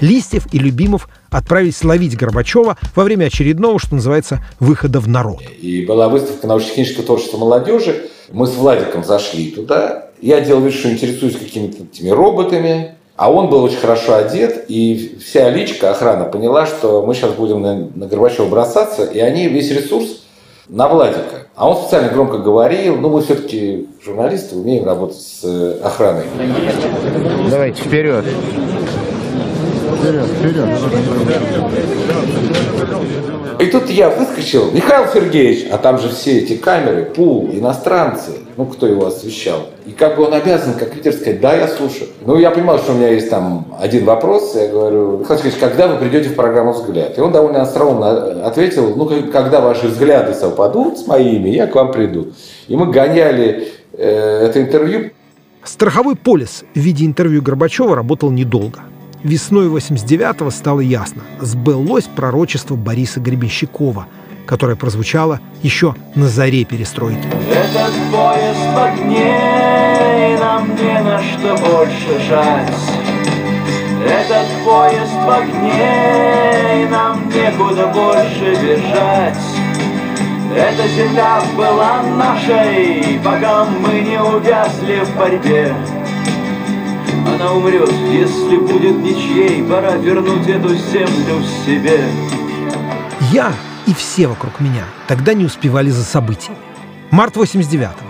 Листьев 0.00 0.46
и 0.50 0.58
Любимов 0.58 1.10
отправились 1.28 1.84
ловить 1.84 2.16
Горбачева 2.16 2.78
во 2.96 3.04
время 3.04 3.26
очередного, 3.26 3.78
что 3.78 3.96
называется, 3.96 4.42
выхода 4.60 5.00
в 5.00 5.08
народ. 5.08 5.42
И 5.60 5.84
была 5.84 6.08
выставка 6.08 6.46
научно-технического 6.46 7.04
творчества 7.04 7.36
молодежи. 7.36 8.08
Мы 8.32 8.46
с 8.46 8.54
Владиком 8.54 9.04
зашли 9.04 9.50
туда. 9.50 10.08
Я 10.22 10.40
делал 10.40 10.62
вид, 10.62 10.72
что 10.72 10.90
интересуюсь 10.90 11.36
какими-то 11.36 11.82
этими 11.82 12.08
роботами. 12.08 12.94
А 13.18 13.32
он 13.32 13.50
был 13.50 13.64
очень 13.64 13.78
хорошо 13.78 14.14
одет, 14.14 14.66
и 14.68 15.18
вся 15.20 15.50
личка, 15.50 15.90
охрана 15.90 16.24
поняла, 16.24 16.66
что 16.66 17.04
мы 17.04 17.16
сейчас 17.16 17.32
будем 17.32 17.60
на, 17.60 17.74
на 17.74 18.06
Горбачева 18.06 18.46
бросаться, 18.46 19.02
и 19.02 19.18
они 19.18 19.48
весь 19.48 19.72
ресурс 19.72 20.22
на 20.68 20.86
Владика. 20.86 21.48
А 21.56 21.68
он 21.68 21.78
специально 21.78 22.10
громко 22.10 22.38
говорил, 22.38 22.96
ну 22.96 23.08
мы 23.08 23.22
все-таки 23.22 23.88
журналисты, 24.04 24.54
умеем 24.54 24.84
работать 24.84 25.16
с 25.16 25.40
э, 25.42 25.80
охраной. 25.82 26.26
Давайте 27.50 27.82
вперед. 27.82 28.24
Вперед, 29.98 30.26
вперед. 30.26 30.68
И 33.58 33.66
тут 33.66 33.90
я 33.90 34.10
выскочил, 34.10 34.70
Михаил 34.70 35.08
Сергеевич, 35.12 35.66
а 35.72 35.78
там 35.78 35.98
же 35.98 36.10
все 36.10 36.38
эти 36.38 36.56
камеры, 36.56 37.06
пул, 37.06 37.50
иностранцы, 37.52 38.30
ну, 38.56 38.66
кто 38.66 38.86
его 38.86 39.06
освещал. 39.06 39.66
И 39.88 39.92
как 39.92 40.16
бы 40.16 40.26
он 40.26 40.34
обязан, 40.34 40.74
как 40.74 40.94
лидер, 40.94 41.14
сказать, 41.14 41.40
да, 41.40 41.54
я 41.54 41.66
слушаю. 41.66 42.10
Ну, 42.26 42.36
я 42.36 42.50
понимал, 42.50 42.78
что 42.78 42.92
у 42.92 42.96
меня 42.96 43.08
есть 43.08 43.30
там 43.30 43.74
один 43.80 44.04
вопрос, 44.04 44.54
я 44.54 44.68
говорю, 44.68 45.24
Сергеевич, 45.26 45.58
когда 45.58 45.88
вы 45.88 45.96
придете 45.96 46.28
в 46.28 46.34
программу 46.34 46.72
«Взгляд»? 46.72 47.16
И 47.16 47.22
он 47.22 47.32
довольно 47.32 47.62
остроумно 47.62 48.44
ответил, 48.46 48.94
ну, 48.94 49.06
когда 49.32 49.62
ваши 49.62 49.88
взгляды 49.88 50.34
совпадут 50.34 50.98
с 50.98 51.06
моими, 51.06 51.48
я 51.48 51.66
к 51.66 51.74
вам 51.74 51.90
приду. 51.90 52.28
И 52.66 52.76
мы 52.76 52.92
гоняли 52.92 53.68
э, 53.94 54.46
это 54.46 54.60
интервью. 54.60 55.10
Страховой 55.64 56.16
полис 56.16 56.64
в 56.74 56.78
виде 56.78 57.06
интервью 57.06 57.40
Горбачева 57.40 57.96
работал 57.96 58.30
недолго– 58.30 58.80
Весной 59.24 59.66
89-го 59.66 60.50
стало 60.50 60.78
ясно, 60.78 61.22
сбылось 61.40 62.04
пророчество 62.04 62.76
Бориса 62.76 63.18
Гребенщикова, 63.18 64.06
которое 64.48 64.76
прозвучало 64.76 65.40
еще 65.62 65.94
на 66.14 66.26
заре 66.26 66.64
перестройки. 66.64 67.28
Этот 67.50 67.92
поезд 68.10 68.64
в 68.74 68.78
огне, 68.82 70.34
и 70.34 70.38
нам 70.38 70.74
не 70.74 71.00
на 71.02 71.18
что 71.22 71.54
больше 71.68 72.18
жать. 72.26 72.72
Этот 74.06 74.46
поезд 74.64 75.12
в 75.12 75.30
огне, 75.30 76.82
и 76.82 76.88
нам 76.88 77.28
некуда 77.28 77.88
больше 77.88 78.56
бежать. 78.62 79.36
Эта 80.56 80.88
земля 80.88 81.42
была 81.54 82.02
нашей, 82.16 83.20
пока 83.22 83.66
мы 83.66 84.00
не 84.00 84.18
увязли 84.18 85.04
в 85.04 85.16
борьбе. 85.18 85.74
Она 87.34 87.52
умрет, 87.52 87.92
если 88.10 88.56
будет 88.56 88.96
ничьей, 88.96 89.62
пора 89.62 89.96
вернуть 89.96 90.48
эту 90.48 90.70
землю 90.70 91.44
себе. 91.66 92.00
Я 93.30 93.52
и 93.88 93.94
все 93.94 94.26
вокруг 94.26 94.60
меня 94.60 94.84
тогда 95.06 95.32
не 95.32 95.46
успевали 95.46 95.88
за 95.88 96.04
событиями. 96.04 96.58
Март 97.10 97.36
89-го. 97.36 98.06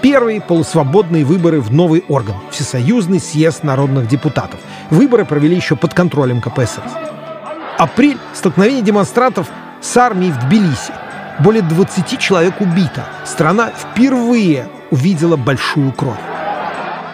Первые 0.00 0.40
полусвободные 0.40 1.24
выборы 1.24 1.60
в 1.60 1.70
новый 1.70 2.02
орган– 2.08 2.36
Всесоюзный 2.50 3.20
съезд 3.20 3.62
народных 3.62 4.08
депутатов. 4.08 4.58
Выборы 4.90 5.26
провели 5.26 5.54
еще 5.54 5.76
под 5.76 5.92
контролем 5.92 6.40
КПСС. 6.40 6.80
Апрель– 7.76 8.16
столкновение 8.34 8.82
демонстрантов 8.82 9.48
с 9.82 9.96
армией 9.98 10.32
в 10.32 10.38
Тбилиси. 10.46 10.92
Более 11.40 11.62
20 11.62 12.18
человек 12.18 12.60
убито. 12.60 13.04
Страна 13.26 13.70
впервые 13.70 14.68
увидела 14.90 15.36
большую 15.36 15.92
кровь. 15.92 16.16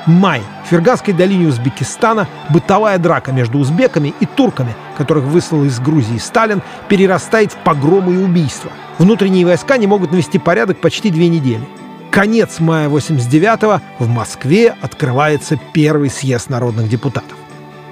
Май. 0.07 0.43
В 0.64 0.69
Фергасской 0.69 1.14
долине 1.14 1.49
Узбекистана 1.49 2.29
бытовая 2.51 2.99
драка 2.99 3.33
между 3.33 3.59
узбеками 3.59 4.14
и 4.21 4.27
турками, 4.27 4.75
которых 4.99 5.25
выслал 5.25 5.64
из 5.64 5.79
Грузии 5.81 6.19
Сталин, 6.19 6.62
перерастает 6.88 7.53
в 7.53 7.57
погромы 7.57 8.14
и 8.14 8.19
убийства. 8.19 8.71
Внутренние 8.99 9.47
войска 9.47 9.77
не 9.77 9.87
могут 9.87 10.12
навести 10.12 10.38
порядок 10.38 10.81
почти 10.81 11.11
две 11.11 11.29
недели. 11.29 11.67
Конец 12.11 12.61
мая 12.61 12.88
89-го 12.88 13.81
в 13.99 14.09
Москве 14.09 14.75
открывается 14.81 15.59
первый 15.73 16.11
съезд 16.11 16.49
народных 16.49 16.88
депутатов. 16.88 17.37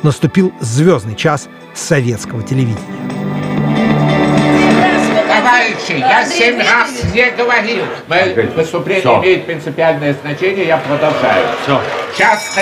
Наступил 0.03 0.53
звездный 0.61 1.17
час 1.17 1.49
советского 1.75 2.43
телевидения. 2.43 3.12
Товарищи, 5.63 6.01
я 6.01 6.27
семь 6.27 6.59
раз 6.59 7.05
не 7.15 7.31
говорил. 7.31 7.85
Мое 8.09 8.35
выступление 8.49 9.21
имеет 9.21 9.47
принципиальное 9.47 10.13
значение, 10.15 10.67
я 10.67 10.79
продолжаю. 10.79 11.47
Все. 11.63 11.81
Сейчас 12.15 12.59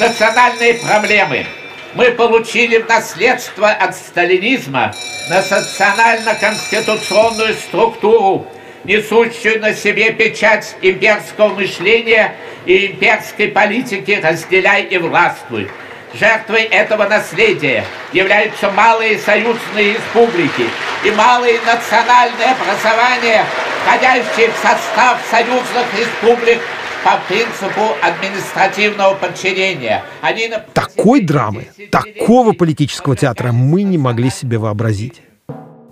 национальные 0.00 0.74
проблемы. 0.74 1.46
Мы 1.94 2.10
получили 2.12 2.78
в 2.78 2.88
наследство 2.88 3.68
от 3.68 3.94
сталинизма 3.94 4.94
национально-конституционную 5.28 7.52
структуру, 7.54 8.46
несущую 8.84 9.60
на 9.60 9.74
себе 9.74 10.12
печать 10.12 10.76
имперского 10.82 11.48
мышления 11.54 12.34
и 12.66 12.86
имперской 12.86 13.48
политики 13.48 14.20
«разделяй 14.22 14.84
и 14.84 14.98
властвуй». 14.98 15.68
Жертвой 16.12 16.62
этого 16.62 17.06
наследия 17.06 17.84
являются 18.12 18.68
малые 18.70 19.18
союзные 19.18 19.94
республики 19.94 20.68
и 21.04 21.10
малые 21.12 21.60
национальные 21.60 22.48
образования, 22.48 23.44
входящие 23.84 24.50
в 24.50 24.56
состав 24.56 25.20
союзных 25.30 25.86
республик 25.96 26.60
по 27.04 27.12
принципу 27.28 27.94
административного 28.02 29.14
подчинения. 29.14 30.02
Они... 30.20 30.50
Такой 30.74 31.20
драмы, 31.20 31.68
такого 31.92 32.52
политического 32.52 33.14
театра 33.16 33.52
мы 33.52 33.84
не 33.84 33.96
могли 33.96 34.30
себе 34.30 34.58
вообразить. 34.58 35.22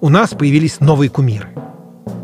У 0.01 0.09
нас 0.09 0.31
появились 0.31 0.81
новые 0.81 1.11
кумиры. 1.11 1.49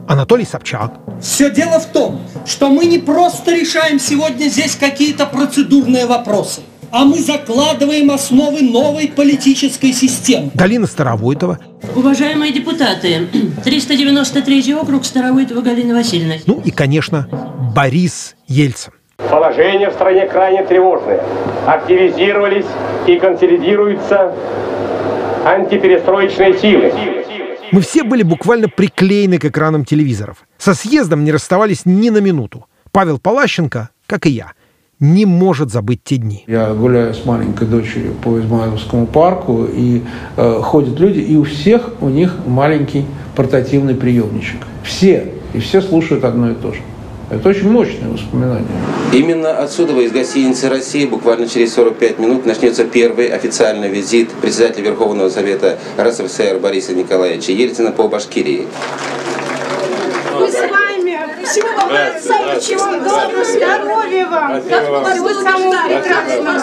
Анатолий 0.09 0.45
Собчак. 0.45 0.95
Все 1.23 1.49
дело 1.49 1.79
в 1.79 1.87
том, 1.87 2.21
что 2.45 2.69
мы 2.71 2.87
не 2.87 2.99
просто 2.99 3.55
решаем 3.55 4.01
сегодня 4.01 4.49
здесь 4.49 4.75
какие-то 4.75 5.27
процедурные 5.27 6.07
вопросы– 6.07 6.63
а 6.95 7.05
мы 7.05 7.19
закладываем 7.19 8.13
основы 8.13 8.63
новой 8.63 9.09
политической 9.09 9.93
системы. 9.93 10.53
Галина 10.55 10.87
Старовойтова. 10.87 11.59
Уважаемые 11.97 12.53
депутаты, 12.53 13.27
393 13.65 14.75
округ 14.77 15.05
Старовойтова 15.05 15.61
Галина 15.61 15.97
Васильевна. 15.97 16.37
Ну 16.47 16.63
и, 16.65 16.71
конечно, 16.71 17.29
Борис 17.75 18.37
Ельцин. 18.47 18.93
Положение 19.17 19.91
в 19.91 19.95
стране 19.95 20.27
крайне 20.27 20.63
тревожное. 20.63 21.21
Активизировались 21.67 22.67
и 23.09 23.17
консолидируются 23.17 24.33
антиперестроечные 25.45 26.57
силы. 26.61 26.93
Мы 27.73 27.81
все 27.81 28.05
были 28.05 28.23
буквально 28.23 28.69
приклеены 28.69 29.39
к 29.39 29.47
экранам 29.47 29.85
телевизоров. 29.85 30.47
Со 30.59 30.75
съездом 30.75 31.25
не 31.25 31.33
расставались 31.33 31.87
ни 31.87 32.11
на 32.11 32.19
минуту. 32.19 32.67
Павел 32.93 33.19
Палащенко, 33.19 33.91
как 34.07 34.27
и 34.27 34.31
я– 34.31 34.53
не 35.13 35.27
может 35.27 35.71
забыть 35.71 36.01
те 36.03 36.17
дни. 36.17 36.45
Я 36.47 36.73
гуляю 36.73 37.15
с 37.15 37.25
маленькой 37.25 37.69
дочерью 37.69 38.15
по 38.23 38.39
Измайловскому 38.41 39.07
парку, 39.07 39.67
и 39.71 40.03
э, 40.37 40.61
ходят 40.63 40.99
люди, 40.99 41.21
и 41.21 41.37
у 41.37 41.45
всех 41.45 41.91
у 42.01 42.09
них 42.09 42.35
маленький 42.47 43.05
портативный 43.37 43.95
приемничек. 43.95 44.61
Все. 44.83 45.33
И 45.53 45.61
все 45.61 45.81
слушают 45.81 46.25
одно 46.25 46.51
и 46.51 46.55
то 46.55 46.73
же. 46.73 46.81
Это 47.31 47.49
очень 47.49 47.71
мощное 47.71 48.11
воспоминание. 48.11 48.67
Именно 49.13 49.59
отсюда, 49.59 49.99
из 50.01 50.13
гостиницы 50.13 50.69
«Россия», 50.69 51.07
буквально 51.07 51.49
через 51.49 51.75
45 51.75 52.19
минут 52.19 52.47
начнется 52.47 52.85
первый 52.85 53.29
официальный 53.29 53.89
визит 53.89 54.31
председателя 54.31 54.91
Верховного 54.91 55.31
Совета 55.31 55.79
РСФСР 55.99 56.59
Бориса 56.61 56.95
Николаевича 56.95 57.53
Ельцина 57.53 57.93
по 57.93 58.09
Башкирии. 58.09 58.67
Всего 61.45 61.69
вам 61.77 61.91
самого 62.21 62.61
чего 62.61 62.87
доброго, 63.05 63.45
здоровья 63.45 64.27
вам. 64.27 64.61
Всего 64.63 65.43
самого 65.43 65.77
прекрасного. 65.87 66.55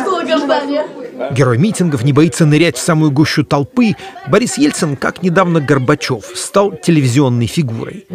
Герой 1.34 1.58
митингов 1.58 2.04
не 2.04 2.14
боится 2.14 2.46
нырять 2.46 2.78
в 2.78 2.82
самую 2.82 3.12
гущу 3.12 3.44
толпы. 3.44 3.96
Борис 4.28 4.58
Ельцин, 4.58 4.96
как 4.96 5.22
недавно 5.24 5.62
Горбачев, 5.62 6.26
стал 6.36 6.72
телевизионной 6.72 7.48
фигурой. 7.48 8.08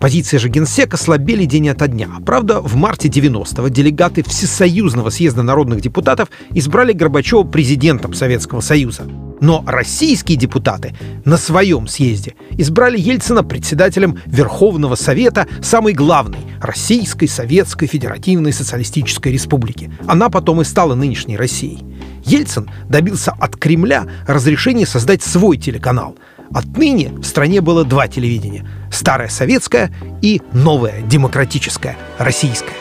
Позиции 0.00 0.36
же 0.36 0.48
генсека 0.48 0.96
слабели 0.96 1.44
день 1.44 1.68
ото 1.70 1.88
дня. 1.88 2.08
Правда, 2.24 2.60
в 2.60 2.76
марте 2.76 3.08
90-го 3.08 3.66
делегаты 3.68 4.22
Всесоюзного 4.22 5.10
съезда 5.10 5.42
народных 5.42 5.80
депутатов 5.80 6.28
избрали 6.50 6.92
Горбачева 6.92 7.42
президентом 7.42 8.14
Советского 8.14 8.60
Союза. 8.60 9.02
Но 9.40 9.64
российские 9.66 10.36
депутаты 10.36 10.94
на 11.24 11.36
своем 11.36 11.86
съезде 11.86 12.34
избрали 12.50 12.98
Ельцина 12.98 13.42
председателем 13.44 14.18
Верховного 14.26 14.94
Совета 14.94 15.46
самой 15.62 15.92
главной 15.92 16.40
Российской 16.60 17.26
Советской 17.26 17.86
Федеративной 17.86 18.52
Социалистической 18.52 19.32
Республики. 19.32 19.92
Она 20.06 20.28
потом 20.28 20.60
и 20.60 20.64
стала 20.64 20.94
нынешней 20.94 21.36
Россией. 21.36 21.84
Ельцин 22.24 22.70
добился 22.88 23.32
от 23.32 23.56
Кремля 23.56 24.06
разрешения 24.26 24.86
создать 24.86 25.22
свой 25.22 25.56
телеканал– 25.56 26.16
Отныне 26.54 27.10
в 27.10 27.24
стране 27.24 27.60
было 27.60 27.84
два 27.84 28.08
телевидения– 28.08 28.66
старое 28.92 29.28
советское 29.28 29.92
и 30.22 30.40
новое 30.52 31.02
демократическое 31.02 31.96
российское. 32.18 32.72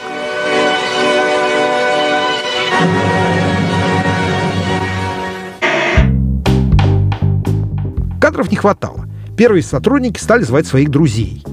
Кадров 8.38 8.52
не 8.52 8.58
хватало. 8.58 9.08
Первые 9.36 9.64
сотрудники 9.64 10.20
стали 10.20 10.44
звать 10.44 10.68
своих 10.68 10.92
друзей. 10.92 11.44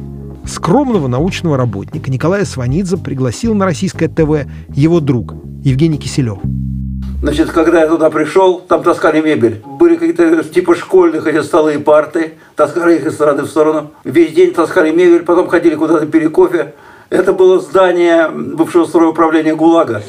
Скромного 0.47 1.09
научного 1.09 1.57
работника 1.57 2.11
Николая 2.11 2.45
Сванидзе 2.45 2.99
пригласил 2.99 3.55
на 3.55 3.65
российское 3.65 4.07
ТВ 4.07 4.47
его 4.69 5.01
друг 5.01 5.33
Евгений 5.63 5.97
Киселев– 5.97 6.41
Значит, 7.23 7.53
когда 7.53 7.81
я 7.81 7.89
туда 7.89 8.11
пришел, 8.11 8.61
там 8.61 8.83
таскали 8.83 9.23
мебель. 9.23 9.63
Были 9.65 9.97
какие-то 9.97 10.45
типа 10.45 10.75
школьных 10.75 11.27
эти 11.27 11.43
столы 11.43 11.77
и 11.77 11.79
парты. 11.79 12.35
Таскали 12.55 12.97
их 12.97 13.07
из 13.07 13.15
стороны 13.15 13.45
в 13.45 13.47
сторону. 13.47 13.93
Весь 14.05 14.35
день 14.35 14.53
таскали 14.53 14.91
мебель, 14.91 15.23
потом 15.23 15.49
ходили 15.49 15.77
куда-то 15.77 16.05
пили 16.05 16.27
кофе. 16.27 16.75
Это 17.09 17.33
было 17.33 17.61
здание 17.61 18.29
бывшего 18.29 18.85
стройуправления 18.85 19.55
ГУЛАГа. 19.55 20.03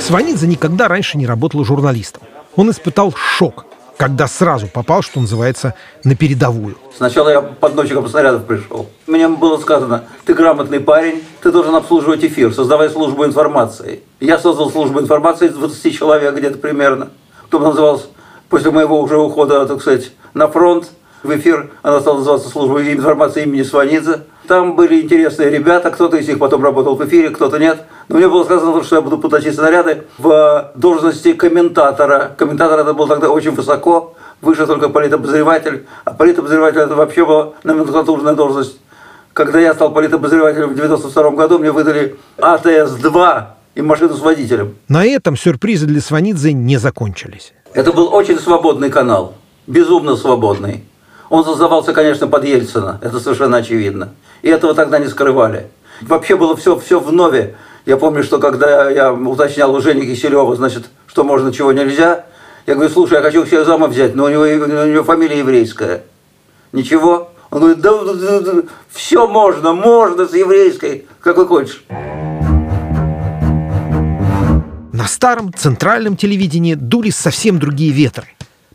Сванидзе 0.00 0.48
никогда 0.48 0.88
раньше 0.88 1.16
не 1.16 1.28
работал 1.28 1.64
журналистом. 1.64 2.24
Он 2.58 2.68
испытал 2.72 3.14
шок, 3.14 3.66
когда 3.96 4.26
сразу 4.26 4.66
попал, 4.66 5.02
что 5.02 5.20
называется, 5.20 5.74
на 6.02 6.16
передовую. 6.16 6.76
Сначала 6.96 7.28
я 7.28 7.40
подносчиком 7.40 8.08
снарядов 8.08 8.46
пришел. 8.46 8.88
Мне 9.06 9.28
было 9.28 9.58
сказано, 9.58 10.06
ты 10.24 10.34
грамотный 10.34 10.80
парень, 10.80 11.22
ты 11.40 11.52
должен 11.52 11.76
обслуживать 11.76 12.24
эфир, 12.24 12.52
создавай 12.52 12.90
службу 12.90 13.24
информации. 13.24 14.02
Я 14.18 14.40
создал 14.40 14.72
службу 14.72 14.98
информации 14.98 15.46
из 15.46 15.54
20 15.54 15.96
человек 15.96 16.34
где-то 16.34 16.58
примерно. 16.58 17.10
Кто 17.44 17.60
назывался, 17.60 18.06
после 18.48 18.72
моего 18.72 19.00
уже 19.00 19.16
ухода, 19.16 19.64
так 19.64 19.80
сказать, 19.80 20.10
на 20.34 20.48
фронт, 20.48 20.90
в 21.22 21.30
эфир, 21.36 21.70
она 21.82 22.00
стала 22.00 22.18
называться 22.18 22.48
служба 22.48 22.82
информации 22.82 23.44
имени 23.44 23.62
Сванидзе. 23.62 24.24
Там 24.48 24.76
были 24.76 25.02
интересные 25.02 25.50
ребята, 25.50 25.90
кто-то 25.90 26.16
из 26.16 26.26
них 26.26 26.38
потом 26.38 26.64
работал 26.64 26.96
в 26.96 27.06
эфире, 27.06 27.28
кто-то 27.28 27.58
нет. 27.58 27.84
Но 28.08 28.16
мне 28.16 28.28
было 28.28 28.44
сказано, 28.44 28.82
что 28.82 28.96
я 28.96 29.02
буду 29.02 29.18
поточить 29.18 29.54
снаряды 29.54 30.04
в 30.16 30.72
должности 30.74 31.34
комментатора. 31.34 32.34
Комментатор 32.38 32.80
это 32.80 32.94
был 32.94 33.06
тогда 33.06 33.28
очень 33.28 33.50
высоко, 33.50 34.14
выше 34.40 34.66
только 34.66 34.88
политобозреватель. 34.88 35.84
А 36.06 36.14
политобозреватель 36.14 36.80
это 36.80 36.94
вообще 36.94 37.26
была 37.26 37.50
номенклатурная 37.62 38.32
должность. 38.32 38.78
Когда 39.34 39.60
я 39.60 39.74
стал 39.74 39.92
политобозревателем 39.92 40.70
в 40.70 40.74
92 40.76 41.30
году, 41.32 41.58
мне 41.58 41.70
выдали 41.70 42.16
АТС-2 42.38 43.44
и 43.74 43.82
машину 43.82 44.14
с 44.14 44.20
водителем. 44.20 44.76
На 44.88 45.04
этом 45.04 45.36
сюрпризы 45.36 45.84
для 45.84 46.00
Сванидзе 46.00 46.54
не 46.54 46.78
закончились. 46.78 47.52
Это 47.74 47.92
был 47.92 48.14
очень 48.14 48.38
свободный 48.38 48.88
канал, 48.88 49.34
безумно 49.66 50.16
свободный. 50.16 50.84
Он 51.30 51.44
создавался, 51.44 51.92
конечно, 51.92 52.26
под 52.26 52.44
Ельцина, 52.44 52.98
это 53.02 53.20
совершенно 53.20 53.58
очевидно. 53.58 54.10
И 54.42 54.48
этого 54.48 54.74
тогда 54.74 54.98
не 54.98 55.08
скрывали. 55.08 55.68
Вообще 56.00 56.36
было 56.36 56.56
все, 56.56 56.78
все 56.78 57.00
в 57.00 57.12
нове. 57.12 57.56
Я 57.84 57.96
помню, 57.96 58.22
что 58.22 58.38
когда 58.38 58.90
я 58.90 59.12
уточнял 59.12 59.74
у 59.74 59.80
Жени 59.80 60.06
Киселева, 60.06 60.54
значит, 60.56 60.84
что 61.06 61.24
можно, 61.24 61.52
чего 61.52 61.72
нельзя, 61.72 62.24
я 62.66 62.74
говорю, 62.74 62.90
слушай, 62.90 63.14
я 63.14 63.22
хочу 63.22 63.44
всех 63.44 63.66
зама 63.66 63.88
взять, 63.88 64.14
но 64.14 64.24
у 64.24 64.28
него, 64.28 64.42
у 64.42 64.86
него 64.86 65.04
фамилия 65.04 65.38
еврейская. 65.38 66.02
Ничего? 66.72 67.30
Он 67.50 67.60
говорит, 67.60 67.80
да, 67.80 68.04
да, 68.04 68.40
да, 68.40 68.62
все 68.90 69.26
можно, 69.26 69.72
можно 69.72 70.26
с 70.26 70.34
еврейской, 70.34 71.06
какой 71.20 71.46
хочешь. 71.46 71.82
На 74.92 75.06
старом 75.06 75.54
центральном 75.54 76.16
телевидении 76.16 76.74
дули 76.74 77.10
совсем 77.10 77.58
другие 77.58 77.92
ветры. 77.92 78.26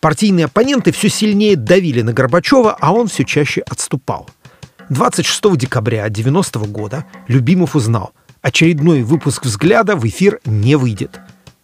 Партийные 0.04 0.48
оппоненты 0.48 0.92
все 0.92 1.08
сильнее 1.08 1.56
давили 1.56 2.02
на 2.02 2.12
Горбачева, 2.12 2.76
а 2.78 2.92
он 2.92 3.08
все 3.08 3.24
чаще 3.24 3.62
отступал. 3.62 4.28
26 4.90 5.56
декабря 5.56 6.10
90 6.10 6.60
года 6.68 7.06
Любимов 7.30 7.74
узнал, 7.74 8.12
очередной 8.42 9.04
выпуск 9.04 9.46
«Взгляда» 9.46 9.96
в 9.96 10.06
эфир 10.06 10.42
не 10.44 10.76
выйдет. 10.76 11.22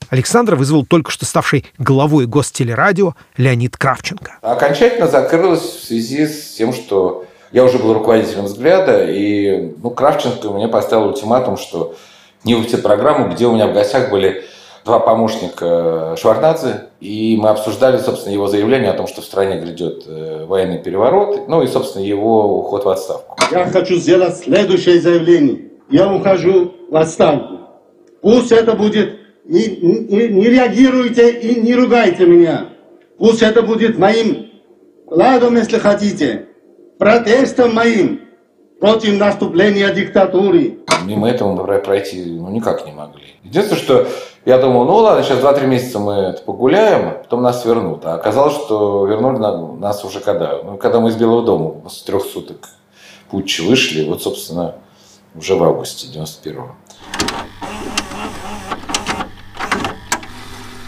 Александра 0.10 0.56
вызвал 0.56 0.86
только 0.86 1.12
что 1.12 1.26
ставший 1.26 1.66
главой 1.80 2.28
гостелерадио 2.28 3.14
Леонид 3.36 3.76
Кравченко. 3.76 4.38
Окончательно 4.42 5.10
закрылось 5.10 5.60
в 5.60 5.84
связи 5.84 6.26
с 6.26 6.54
тем, 6.54 6.72
что 6.72 7.26
я 7.52 7.66
уже 7.66 7.78
был 7.78 7.94
руководителем 7.94 8.46
«Взгляда», 8.46 9.04
и 9.12 9.74
ну, 9.84 9.90
Кравченко 9.90 10.50
мне 10.52 10.70
поставил 10.70 11.08
ультиматум, 11.08 11.58
что 11.58 11.98
не 12.46 12.56
выпустит 12.56 12.84
программу, 12.84 13.34
где 13.34 13.48
у 13.48 13.54
меня 13.54 13.68
в 13.68 13.74
гостях 13.74 14.10
были 14.10 14.46
два 14.90 15.00
помощника 15.00 16.16
Шварнадзе, 16.18 16.86
и 17.00 17.38
мы 17.40 17.50
обсуждали, 17.50 18.00
собственно, 18.00 18.34
его 18.34 18.48
заявление 18.48 18.90
о 18.90 18.96
том, 18.96 19.06
что 19.06 19.22
в 19.22 19.26
стране 19.26 19.62
грядет 19.62 20.04
э, 20.08 20.46
военный 20.46 20.80
переворот, 20.80 21.48
ну 21.48 21.62
и, 21.62 21.68
собственно, 21.68 22.04
его 22.04 22.58
уход 22.58 22.86
в 22.86 22.90
отставку. 22.90 23.38
Я 23.52 23.68
хочу 23.68 23.98
сделать 23.98 24.38
следующее 24.38 25.00
заявление. 25.00 25.70
Я 25.92 26.12
ухожу 26.12 26.74
в 26.90 26.96
отставку. 26.96 27.60
Пусть 28.22 28.52
это 28.52 28.74
будет, 28.74 29.20
не, 29.46 29.68
не, 29.78 30.28
не 30.28 30.50
реагируйте 30.50 31.30
и 31.34 31.62
не 31.62 31.76
ругайте 31.76 32.26
меня. 32.26 32.70
Пусть 33.20 33.44
это 33.44 33.62
будет 33.62 34.00
моим 34.00 34.48
вкладом, 35.06 35.56
если 35.56 35.78
хотите, 35.78 36.48
протестом 36.98 37.76
моим 37.76 38.22
против 38.80 39.20
наступления 39.20 39.94
диктатуры. 39.94 40.80
Мимо 41.06 41.30
этого 41.30 41.54
мы 41.54 41.80
пройти 41.80 42.26
ну, 42.26 42.50
никак 42.50 42.86
не 42.88 42.92
могли. 42.92 43.24
Единственное, 43.44 43.82
что 43.82 44.08
я 44.50 44.58
думал, 44.58 44.86
ну 44.86 44.96
ладно, 44.96 45.24
сейчас 45.24 45.38
2-3 45.44 45.68
месяца 45.68 46.00
мы 46.00 46.36
погуляем, 46.44 47.20
потом 47.22 47.44
нас 47.44 47.64
вернут. 47.66 48.04
А 48.04 48.16
оказалось, 48.16 48.56
что 48.56 49.06
вернули 49.06 49.38
нас 49.38 50.04
уже 50.04 50.22
когда? 50.22 50.58
Ну, 50.64 50.76
когда 50.78 51.00
мы 51.00 51.10
из 51.10 51.16
Белого 51.18 51.44
дома 51.44 51.88
с 51.88 52.02
трех 52.02 52.24
суток 52.24 52.68
путь 53.30 53.60
вышли, 53.60 54.10
вот, 54.10 54.24
собственно, 54.24 54.74
уже 55.36 55.54
в 55.54 55.64
августе 55.64 56.08
91-го. 56.08 56.72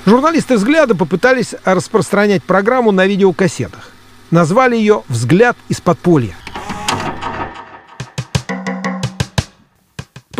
Журналисты 0.07 0.55
«Взгляда» 0.55 0.95
попытались 0.95 1.53
распространять 1.63 2.43
программу 2.43 2.89
на 2.89 3.05
видеокассетах. 3.05 3.91
Назвали 4.31 4.75
ее 4.75 5.03
«Взгляд 5.07 5.55
из 5.69 5.79
подполья». 5.81 6.35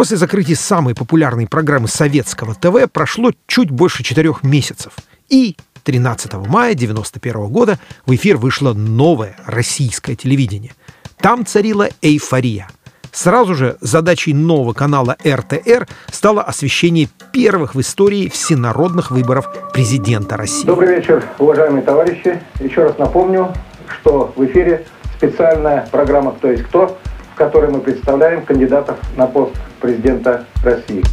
После 0.01 0.17
закрытия 0.17 0.55
самой 0.55 0.95
популярной 0.95 1.45
программы 1.45 1.87
советского 1.87 2.55
ТВ 2.55 2.91
прошло 2.91 3.29
чуть 3.45 3.69
больше 3.69 4.01
четырех 4.01 4.41
месяцев. 4.41 4.93
И 5.29 5.55
13 5.83 6.33
мая 6.33 6.73
1991 6.73 7.49
года 7.49 7.77
в 8.07 8.15
эфир 8.15 8.37
вышло 8.37 8.73
новое 8.73 9.35
российское 9.45 10.15
телевидение. 10.15 10.71
Там 11.19 11.45
царила 11.45 11.87
эйфория. 12.01 12.67
Сразу 13.11 13.53
же 13.53 13.77
задачей 13.79 14.33
нового 14.33 14.73
канала 14.73 15.17
РТР 15.23 15.87
стало 16.11 16.41
освещение 16.41 17.07
первых 17.31 17.75
в 17.75 17.81
истории 17.81 18.27
всенародных 18.27 19.11
выборов 19.11 19.71
президента 19.71 20.35
России. 20.35 20.65
Добрый 20.65 20.95
вечер, 20.95 21.23
уважаемые 21.37 21.83
товарищи. 21.83 22.41
Еще 22.59 22.85
раз 22.85 22.97
напомню, 22.97 23.53
что 23.87 24.33
в 24.35 24.43
эфире 24.45 24.83
специальная 25.15 25.87
программа 25.91 26.31
«Кто 26.31 26.49
есть 26.49 26.63
кто», 26.63 26.97
которой 27.41 27.71
мы 27.71 27.79
представляем 27.79 28.45
кандидатов 28.45 28.99
на 29.17 29.25
пост 29.25 29.53
президента 29.79 30.45
России. 30.63 31.03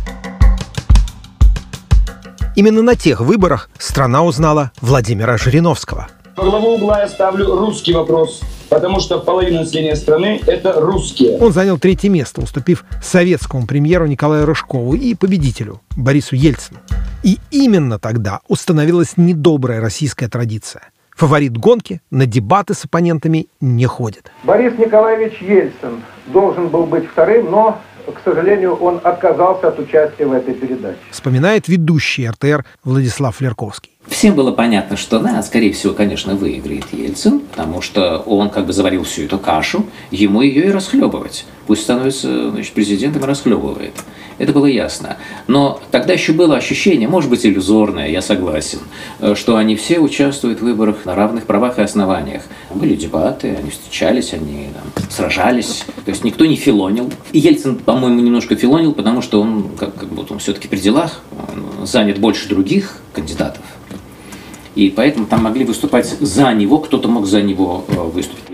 Именно 2.54 2.82
на 2.82 2.96
тех 2.96 3.22
выборах 3.22 3.70
страна 3.78 4.22
узнала 4.22 4.70
Владимира 4.82 5.38
Жириновского. 5.38 6.08
Во 6.36 6.44
главу 6.44 6.74
угла 6.74 7.00
я 7.00 7.08
ставлю 7.08 7.56
русский 7.56 7.94
вопрос, 7.94 8.42
потому 8.68 9.00
что 9.00 9.20
половина 9.20 9.60
населения 9.60 9.96
страны– 9.96 10.38
это 10.46 10.78
русские. 10.78 11.38
Он 11.38 11.50
занял 11.50 11.78
третье 11.78 12.10
место, 12.10 12.42
уступив 12.42 12.84
советскому 13.02 13.66
премьеру 13.66 14.06
Николаю 14.06 14.44
Рыжкову 14.44 14.92
и 14.92 15.14
победителю 15.14 15.80
Борису 15.96 16.36
Ельцину. 16.36 16.80
И 17.22 17.38
именно 17.50 17.98
тогда 17.98 18.40
установилась 18.48 19.16
недобрая 19.16 19.80
российская 19.80 20.28
традиция– 20.28 20.90
Фаворит 21.18 21.58
гонки 21.58 22.00
на 22.12 22.26
дебаты 22.26 22.74
с 22.74 22.84
оппонентами 22.84 23.48
не 23.60 23.86
ходит. 23.86 24.30
Борис 24.44 24.78
Николаевич 24.78 25.42
Ельцин 25.42 26.04
должен 26.28 26.68
был 26.68 26.86
быть 26.86 27.10
вторым, 27.10 27.50
но 27.50 27.80
к 28.06 28.20
сожалению, 28.24 28.74
он 28.74 29.00
отказался 29.02 29.68
от 29.68 29.80
участия 29.80 30.26
в 30.26 30.32
этой 30.32 30.54
передаче. 30.54 30.98
Вспоминает 31.10 31.66
ведущий 31.66 32.28
РТР 32.28 32.64
Владислав 32.84 33.40
Лерковский. 33.40 33.90
Всем 34.10 34.34
было 34.34 34.52
понятно, 34.52 34.96
что, 34.96 35.18
да, 35.18 35.42
скорее 35.42 35.72
всего, 35.72 35.92
конечно, 35.92 36.34
выиграет 36.34 36.86
Ельцин, 36.92 37.40
потому 37.40 37.82
что 37.82 38.18
он 38.26 38.48
как 38.48 38.66
бы 38.66 38.72
заварил 38.72 39.04
всю 39.04 39.22
эту 39.22 39.38
кашу, 39.38 39.86
ему 40.10 40.40
ее 40.40 40.66
и 40.66 40.70
расхлебывать. 40.70 41.44
Пусть 41.66 41.82
становится 41.82 42.50
значит, 42.50 42.72
президентом 42.72 43.22
и 43.22 43.26
расхлебывает. 43.26 43.92
Это 44.38 44.52
было 44.52 44.66
ясно. 44.66 45.18
Но 45.46 45.80
тогда 45.90 46.14
еще 46.14 46.32
было 46.32 46.56
ощущение, 46.56 47.08
может 47.08 47.28
быть, 47.28 47.44
иллюзорное, 47.44 48.08
я 48.08 48.22
согласен, 48.22 48.78
э, 49.20 49.34
что 49.34 49.56
они 49.56 49.76
все 49.76 49.98
участвуют 49.98 50.60
в 50.60 50.62
выборах 50.62 51.04
на 51.04 51.14
равных 51.14 51.44
правах 51.44 51.78
и 51.78 51.82
основаниях. 51.82 52.42
Были 52.74 52.94
дебаты, 52.94 53.56
они 53.60 53.70
встречались, 53.70 54.32
они 54.32 54.68
там, 54.72 55.10
сражались. 55.10 55.84
То 56.04 56.10
есть 56.10 56.24
никто 56.24 56.46
не 56.46 56.56
филонил. 56.56 57.12
И 57.32 57.40
Ельцин, 57.40 57.76
по-моему, 57.76 58.20
немножко 58.20 58.56
филонил, 58.56 58.92
потому 58.92 59.22
что 59.22 59.40
он, 59.40 59.70
как, 59.76 59.94
как 59.94 60.08
будто 60.08 60.32
он 60.32 60.38
все-таки 60.38 60.68
при 60.68 60.78
делах, 60.78 61.20
он 61.32 61.86
занят 61.86 62.18
больше 62.18 62.48
других 62.48 63.02
кандидатов. 63.12 63.62
И 64.78 64.90
поэтому 64.90 65.26
там 65.26 65.42
могли 65.42 65.64
выступать 65.64 66.06
за 66.06 66.52
него, 66.52 66.78
кто-то 66.78 67.08
мог 67.08 67.26
за 67.26 67.42
него 67.42 67.84
э, 67.88 68.00
выступить. 68.00 68.44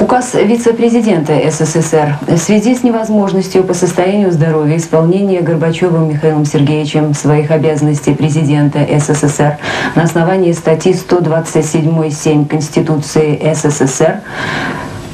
Указ 0.00 0.32
вице-президента 0.32 1.38
СССР 1.50 2.16
в 2.26 2.38
связи 2.38 2.74
с 2.74 2.82
невозможностью 2.82 3.62
по 3.62 3.74
состоянию 3.74 4.32
здоровья 4.32 4.78
исполнения 4.78 5.42
Горбачевым 5.42 6.08
Михаилом 6.08 6.46
Сергеевичем 6.46 7.12
своих 7.12 7.50
обязанностей 7.50 8.14
президента 8.14 8.78
СССР 8.98 9.58
на 9.94 10.04
основании 10.04 10.52
статьи 10.52 10.94
127.7 10.94 12.46
Конституции 12.46 13.52
СССР 13.54 14.22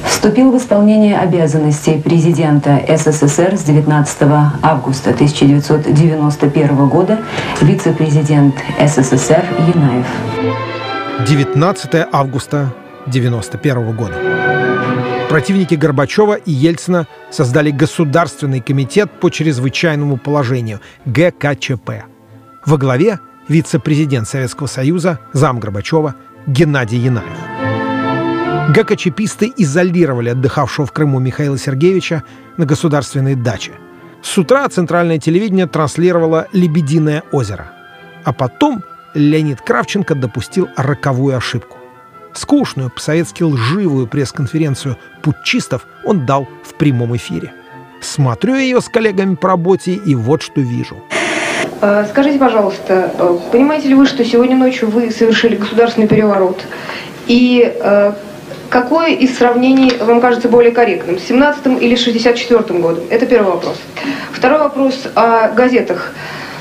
вступил 0.09 0.51
в 0.51 0.57
исполнение 0.57 1.17
обязанностей 1.17 2.01
президента 2.01 2.81
СССР 2.87 3.57
с 3.57 3.63
19 3.63 4.17
августа 4.61 5.11
1991 5.11 6.89
года 6.89 7.19
вице-президент 7.61 8.55
СССР 8.79 9.45
Янаев. 9.73 10.07
19 11.27 12.07
августа 12.11 12.73
1991 13.07 13.95
года. 13.95 14.15
Противники 15.29 15.75
Горбачева 15.75 16.33
и 16.33 16.51
Ельцина 16.51 17.07
создали 17.29 17.69
Государственный 17.69 18.61
комитет 18.61 19.11
по 19.19 19.29
чрезвычайному 19.29 20.17
положению 20.17 20.79
ГКЧП. 21.05 22.05
Во 22.65 22.77
главе 22.77 23.19
вице-президент 23.47 24.27
Советского 24.27 24.67
Союза, 24.67 25.19
зам 25.33 25.59
Горбачева 25.59 26.15
Геннадий 26.47 26.97
Янаев. 26.97 27.58
ГКЧПисты 28.69 29.51
изолировали 29.57 30.29
отдыхавшего 30.29 30.85
в 30.85 30.91
Крыму 30.91 31.17
Михаила 31.17 31.57
Сергеевича 31.57 32.23
на 32.57 32.65
государственной 32.65 33.33
даче. 33.33 33.71
С 34.21 34.37
утра 34.37 34.69
центральное 34.69 35.17
телевидение 35.17 35.65
транслировало 35.65 36.47
«Лебединое 36.53 37.23
озеро». 37.31 37.71
А 38.23 38.31
потом 38.31 38.83
Леонид 39.15 39.61
Кравченко 39.61 40.13
допустил 40.13 40.69
роковую 40.77 41.35
ошибку. 41.35 41.77
Скучную, 42.33 42.91
по-советски 42.91 43.41
лживую 43.41 44.05
пресс-конференцию 44.05 44.97
путчистов 45.23 45.87
он 46.05 46.27
дал 46.27 46.47
в 46.63 46.75
прямом 46.75 47.15
эфире. 47.15 47.51
Смотрю 48.01 48.55
ее 48.55 48.81
с 48.81 48.87
коллегами 48.87 49.33
по 49.33 49.47
работе 49.47 49.93
и 49.93 50.13
вот 50.13 50.43
что 50.43 50.61
вижу. 50.61 51.03
А, 51.81 52.05
скажите, 52.05 52.37
пожалуйста, 52.37 53.11
э, 53.17 53.37
понимаете 53.51 53.87
ли 53.87 53.95
вы, 53.95 54.05
что 54.05 54.23
сегодня 54.23 54.55
ночью 54.55 54.91
вы 54.91 55.09
совершили 55.09 55.55
государственный 55.55 56.07
переворот? 56.07 56.63
И 57.25 57.63
э, 57.63 58.13
какое 58.69 59.13
из 59.13 59.37
сравнений 59.37 59.91
вам 59.99 60.21
кажется 60.21 60.47
более 60.47 60.71
корректным, 60.71 61.19
с 61.19 61.23
17 61.23 61.81
или 61.81 61.95
64 61.95 62.79
годом? 62.79 63.03
Это 63.09 63.25
первый 63.25 63.51
вопрос. 63.51 63.77
Второй 64.31 64.59
вопрос 64.59 65.07
о 65.15 65.49
газетах. 65.49 66.13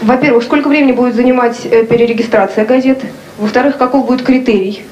Во-первых, 0.03 0.44
сколько 0.44 0.68
времени 0.68 0.92
будет 0.92 1.14
занимать 1.14 1.61
э, 1.64 1.85
перерегистрация 1.85 2.64
газет? 2.64 3.03
Во-вторых, 3.37 3.79
каков 3.79 4.07
будет 4.07 4.23
критерий 4.23 4.85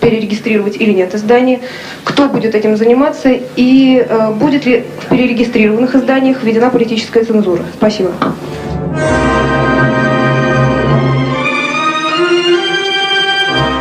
перерегистрировать 0.00 0.76
или 0.76 0.92
нет 0.92 1.14
издание, 1.14 1.60
кто 2.04 2.28
будет 2.28 2.54
этим 2.54 2.76
заниматься 2.76 3.30
и 3.56 4.04
э, 4.06 4.30
будет 4.32 4.66
ли 4.66 4.84
в 5.00 5.08
перерегистрированных 5.08 5.94
изданиях 5.94 6.42
введена 6.42 6.68
политическая 6.68 7.24
цензура. 7.24 7.62
Спасибо. 7.74 8.12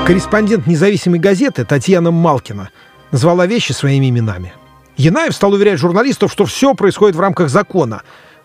Корреспондент 0.05 0.67
независимой 0.67 1.19
газеты 1.19 1.63
Татьяна 1.63 2.11
Малкина 2.11 2.71
назвала 3.11 3.45
вещи 3.47 3.71
своими 3.71 4.09
именами. 4.09 4.51
Янаев 4.97 5.33
стал 5.33 5.53
уверять 5.53 5.79
журналистов, 5.79 6.29
что 6.29 6.43
все 6.43 6.73
происходит 6.73 7.15
в 7.15 7.21
рамках 7.21 7.49
закона, 7.49 8.01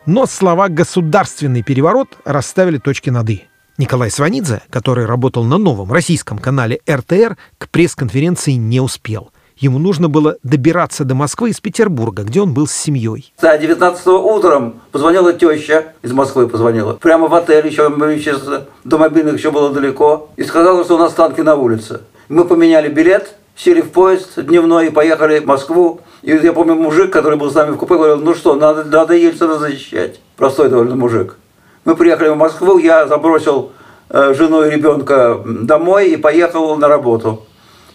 но 0.06 0.26
слова 0.26 0.68
«государственный 0.68 1.64
переворот» 1.64 2.16
расставили 2.24 2.78
точки 2.78 3.10
над 3.10 3.28
«и». 3.30 3.44
Николай 3.76 4.08
Сванидзе, 4.08 4.62
который 4.70 5.04
работал 5.04 5.42
на 5.42 5.58
новом 5.58 5.92
российском 5.92 6.38
канале 6.38 6.78
РТР, 6.88 7.36
к 7.58 7.68
пресс-конференции 7.70 8.52
не 8.52 8.80
успел. 8.80 9.32
Ему 9.60 9.80
нужно 9.80 10.08
было 10.08 10.36
добираться 10.44 11.04
до 11.04 11.16
Москвы 11.16 11.50
из 11.50 11.60
Петербурга, 11.60 12.22
где 12.22 12.40
он 12.40 12.54
был 12.54 12.68
с 12.68 12.72
семьей. 12.72 13.32
Да, 13.42 13.58
19 13.58 14.06
утром 14.06 14.80
позвонила 14.92 15.32
теща, 15.32 15.94
из 16.02 16.12
Москвы 16.12 16.46
позвонила, 16.46 16.92
прямо 16.92 17.26
в 17.26 17.34
отель, 17.34 17.66
еще, 17.66 17.82
еще 18.14 18.38
до 18.84 18.98
мобильных 18.98 19.34
еще 19.34 19.50
было 19.50 19.70
далеко, 19.70 20.30
и 20.36 20.44
сказала, 20.44 20.84
что 20.84 20.94
у 20.94 20.98
нас 20.98 21.12
танки 21.12 21.40
на 21.40 21.56
улице. 21.56 22.02
Мы 22.28 22.44
поменяли 22.44 22.88
билет, 22.88 23.34
сели 23.56 23.80
в 23.80 23.90
поезд 23.90 24.40
дневной 24.40 24.86
и 24.86 24.90
поехали 24.90 25.40
в 25.40 25.46
Москву. 25.46 26.02
И 26.22 26.30
я 26.30 26.52
помню, 26.52 26.76
мужик, 26.76 27.12
который 27.12 27.36
был 27.36 27.50
с 27.50 27.54
нами 27.54 27.72
в 27.72 27.78
купе, 27.78 27.94
говорил, 27.94 28.18
ну 28.18 28.34
что, 28.34 28.54
надо, 28.54 28.84
надо 28.84 29.14
Ельцина 29.14 29.58
защищать. 29.58 30.20
Простой 30.36 30.68
довольно 30.68 30.94
мужик. 30.94 31.36
Мы 31.84 31.96
приехали 31.96 32.28
в 32.28 32.36
Москву, 32.36 32.78
я 32.78 33.08
забросил 33.08 33.72
э, 34.10 34.34
жену 34.34 34.62
и 34.62 34.70
ребенка 34.70 35.40
домой 35.44 36.10
и 36.10 36.16
поехал 36.16 36.76
на 36.76 36.86
работу. 36.86 37.47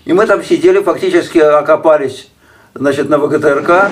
И 0.05 0.11
мы 0.11 0.25
там 0.25 0.43
сидели, 0.43 0.81
фактически 0.81 1.37
окопались 1.37 2.27
значит, 2.73 3.07
на 3.07 3.17
ВГТРК. 3.17 3.89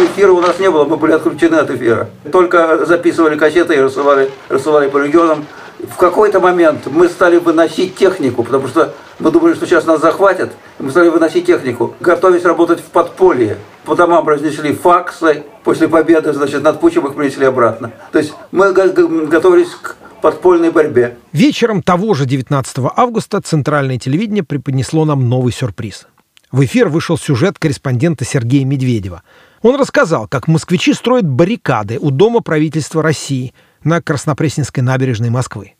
Эфира 0.00 0.32
у 0.32 0.40
нас 0.40 0.58
не 0.58 0.70
было, 0.70 0.84
мы 0.84 0.96
были 0.98 1.12
отключены 1.12 1.56
от 1.56 1.70
эфира. 1.70 2.10
Только 2.30 2.84
записывали 2.84 3.36
кассеты 3.36 3.76
и 3.76 3.80
рассылали, 3.80 4.30
рассылали 4.48 4.90
по 4.90 4.98
регионам. 4.98 5.46
В 5.78 5.96
какой-то 5.96 6.40
момент 6.40 6.86
мы 6.86 7.08
стали 7.08 7.38
выносить 7.38 7.94
технику, 7.96 8.42
потому 8.42 8.66
что 8.66 8.94
мы 9.20 9.30
думали, 9.30 9.54
что 9.54 9.66
сейчас 9.66 9.86
нас 9.86 10.00
захватят. 10.00 10.50
Мы 10.78 10.90
стали 10.90 11.08
выносить 11.08 11.46
технику, 11.46 11.94
готовясь 12.00 12.44
работать 12.44 12.80
в 12.80 12.84
подполье. 12.84 13.58
По 13.84 13.94
домам 13.94 14.28
разнесли 14.28 14.74
факсы. 14.74 15.44
После 15.64 15.88
победы, 15.88 16.32
значит, 16.32 16.62
над 16.62 16.80
Путчем 16.80 17.06
их 17.06 17.14
принесли 17.14 17.46
обратно. 17.46 17.92
То 18.12 18.18
есть 18.18 18.34
мы 18.50 18.72
готовились 18.72 19.70
к 19.70 19.96
подпольной 20.20 20.70
борьбе. 20.70 21.16
Вечером 21.32 21.82
того 21.82 22.14
же 22.14 22.26
19 22.26 22.76
августа 22.96 23.40
Центральное 23.40 23.98
телевидение 23.98 24.42
преподнесло 24.42 25.04
нам 25.04 25.28
новый 25.28 25.52
сюрприз. 25.52 26.08
В 26.50 26.64
эфир 26.64 26.88
вышел 26.88 27.16
сюжет 27.16 27.58
корреспондента 27.58 28.24
Сергея 28.24 28.64
Медведева. 28.64 29.22
Он 29.62 29.76
рассказал, 29.76 30.26
как 30.28 30.48
москвичи 30.48 30.92
строят 30.92 31.26
баррикады 31.28 31.98
у 32.00 32.10
Дома 32.10 32.40
правительства 32.40 33.02
России 33.02 33.52
на 33.84 34.02
Краснопресненской 34.02 34.82
набережной 34.82 35.30
Москвы. 35.30 35.74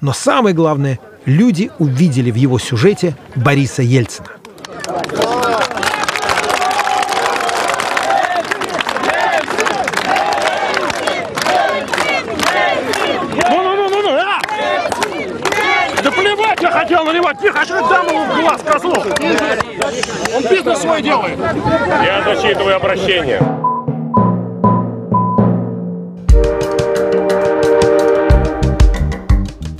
Но 0.00 0.12
самое 0.12 0.54
главное, 0.54 0.98
люди 1.26 1.70
увидели 1.78 2.30
в 2.30 2.34
его 2.34 2.58
сюжете 2.58 3.16
Бориса 3.36 3.82
Ельцина. 3.82 4.28
Ну-ну-ну-ну-ну, 13.48 14.18
а! 14.18 14.40
Да 16.02 16.10
плевать 16.10 16.60
я 16.60 16.70
хотел 16.70 17.04
наливать, 17.04 17.38
тихо, 17.40 17.64
что 17.64 17.88
дам 17.88 18.06
ему 18.08 18.24
в 18.24 18.40
глаз 18.40 18.62
козлу. 18.62 18.96
Он 20.34 20.42
бизнес 20.50 20.78
свой 20.80 21.02
делает. 21.02 21.38
Я 21.38 22.22
зачитываю 22.24 22.76
обращение. 22.76 23.40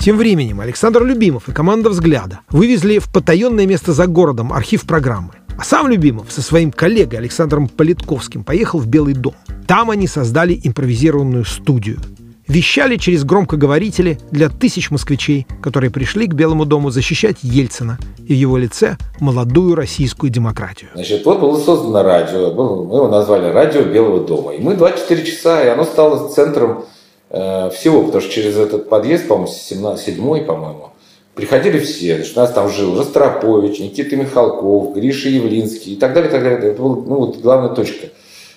Тем 0.03 0.17
временем 0.17 0.61
Александр 0.61 1.05
Любимов 1.05 1.49
и 1.49 1.53
команда 1.53 1.89
«Взгляда» 1.89 2.41
вывезли 2.51 2.99
в 2.99 3.09
потаенное 3.09 3.67
место 3.67 3.93
за 3.93 4.09
городом 4.09 4.53
архив 4.53 4.83
программы. 4.83 5.35
А 5.57 5.63
сам 5.63 5.87
Любимов 5.87 6.33
со 6.33 6.43
своим 6.43 6.73
коллегой 6.73 7.21
Александром 7.21 7.69
Политковским 7.69 8.43
поехал 8.43 8.81
в 8.81 8.89
Белый 8.89 9.15
дом. 9.15 9.37
Там 9.69 9.91
они 9.91 10.09
создали 10.09 10.61
импровизированную 10.65 11.45
студию. 11.45 12.01
Вещали 12.49 12.97
через 12.97 13.23
громкоговорители 13.23 14.19
для 14.33 14.49
тысяч 14.49 14.91
москвичей, 14.91 15.47
которые 15.63 15.93
пришли 15.93 16.27
к 16.27 16.35
Белому 16.35 16.65
дому 16.65 16.91
защищать 16.91 17.37
Ельцина 17.43 17.97
и 18.27 18.35
в 18.35 18.37
его 18.37 18.59
лице 18.59 18.97
молодую 19.21 19.77
российскую 19.77 20.31
демократию. 20.31 20.91
Значит, 20.95 21.25
вот 21.25 21.39
было 21.39 21.57
создано 21.61 22.03
радио, 22.03 22.53
мы 22.53 22.97
его 22.97 23.07
назвали 23.07 23.53
«Радио 23.53 23.85
Белого 23.85 24.27
дома». 24.27 24.53
И 24.55 24.61
мы 24.61 24.75
24 24.75 25.25
часа, 25.25 25.63
и 25.63 25.69
оно 25.69 25.85
стало 25.85 26.29
центром 26.29 26.87
всего, 27.33 28.03
потому 28.03 28.21
что 28.21 28.31
через 28.31 28.59
этот 28.59 28.91
подъезд, 28.91 29.27
по-моему, 29.27 29.49
7 29.49 30.45
по-моему, 30.45 30.91
приходили 31.35 31.79
все. 31.79 32.17
Значит, 32.17 32.37
у 32.37 32.41
нас 32.41 32.53
там 32.53 32.69
жил 32.69 32.99
Ростропович, 32.99 33.81
Никита 33.81 34.17
Михалков, 34.17 34.95
Гриша 34.95 35.29
Явлинский 35.29 35.95
и 35.95 35.97
так 35.97 36.13
далее, 36.13 36.29
и 36.29 36.33
так 36.33 36.43
далее. 36.43 36.59
Это 36.59 36.83
была 36.83 36.97
ну, 36.97 37.17
вот 37.17 37.39
главная 37.39 37.71
точка. 37.71 38.09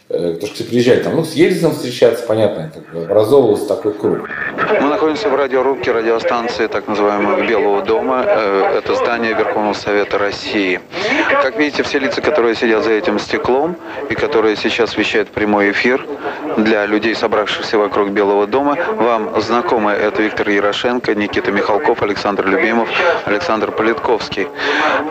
Э, 0.07 0.33
потому 0.33 0.47
что 0.47 0.55
все 0.55 0.63
приезжали 0.65 0.99
там, 1.01 1.15
ну, 1.15 1.23
с 1.23 1.33
Ельцином 1.33 1.73
встречаться, 1.73 2.25
понятно, 2.27 2.71
как 2.73 2.93
бы 2.93 3.05
образовывался 3.05 3.67
такой 3.67 3.93
круг. 3.93 4.29
Находимся 4.95 5.27
в 5.27 5.35
радиорубке 5.35 5.91
радиостанции 5.91 6.67
так 6.67 6.87
называемого 6.87 7.45
Белого 7.45 7.81
дома. 7.81 8.23
Э, 8.25 8.77
это 8.77 8.95
здание 8.95 9.33
Верховного 9.33 9.73
Совета 9.73 10.17
России. 10.17 10.79
Как 11.41 11.57
видите, 11.57 11.83
все 11.83 11.99
лица, 11.99 12.21
которые 12.21 12.55
сидят 12.55 12.81
за 12.85 12.93
этим 12.93 13.19
стеклом 13.19 13.75
и 14.09 14.15
которые 14.15 14.55
сейчас 14.55 14.95
вещают 14.95 15.27
прямой 15.31 15.71
эфир 15.71 16.07
для 16.55 16.85
людей, 16.85 17.13
собравшихся 17.13 17.77
вокруг 17.77 18.11
Белого 18.11 18.47
дома, 18.47 18.77
вам 18.95 19.41
знакомы. 19.41 19.91
Это 19.91 20.21
Виктор 20.23 20.47
Ярошенко, 20.47 21.13
Никита 21.13 21.51
Михалков, 21.51 22.01
Александр 22.01 22.47
Любимов, 22.47 22.87
Александр 23.25 23.71
Политковский. 23.71 24.47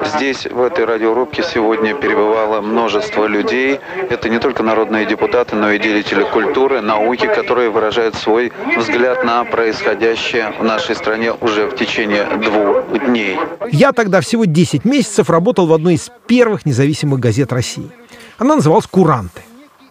Здесь, 0.02 0.46
в 0.46 0.62
этой 0.62 0.86
радиорубке, 0.86 1.42
сегодня 1.42 1.94
перебывало 1.94 2.62
множество 2.62 3.26
людей. 3.26 3.80
Это 4.08 4.30
не 4.30 4.38
только 4.38 4.62
народ 4.62 4.84
народные 4.84 5.06
депутаты, 5.06 5.56
но 5.56 5.70
и 5.72 5.78
деятели 5.78 6.22
культуры, 6.24 6.80
науки, 6.80 7.26
которые 7.26 7.70
выражают 7.70 8.14
свой 8.14 8.52
взгляд 8.76 9.24
на 9.24 9.44
происходящее 9.44 9.73
в 9.80 10.62
нашей 10.62 10.94
стране 10.94 11.32
уже 11.32 11.66
в 11.66 11.76
течение 11.76 12.24
двух 12.36 13.06
дней. 13.06 13.38
Я 13.70 13.92
тогда 13.92 14.20
всего 14.20 14.44
10 14.44 14.84
месяцев 14.84 15.30
работал 15.30 15.66
в 15.66 15.72
одной 15.72 15.94
из 15.94 16.10
первых 16.26 16.66
независимых 16.66 17.20
газет 17.20 17.52
России. 17.52 17.90
Она 18.38 18.56
называлась 18.56 18.86
«Куранты». 18.86 19.42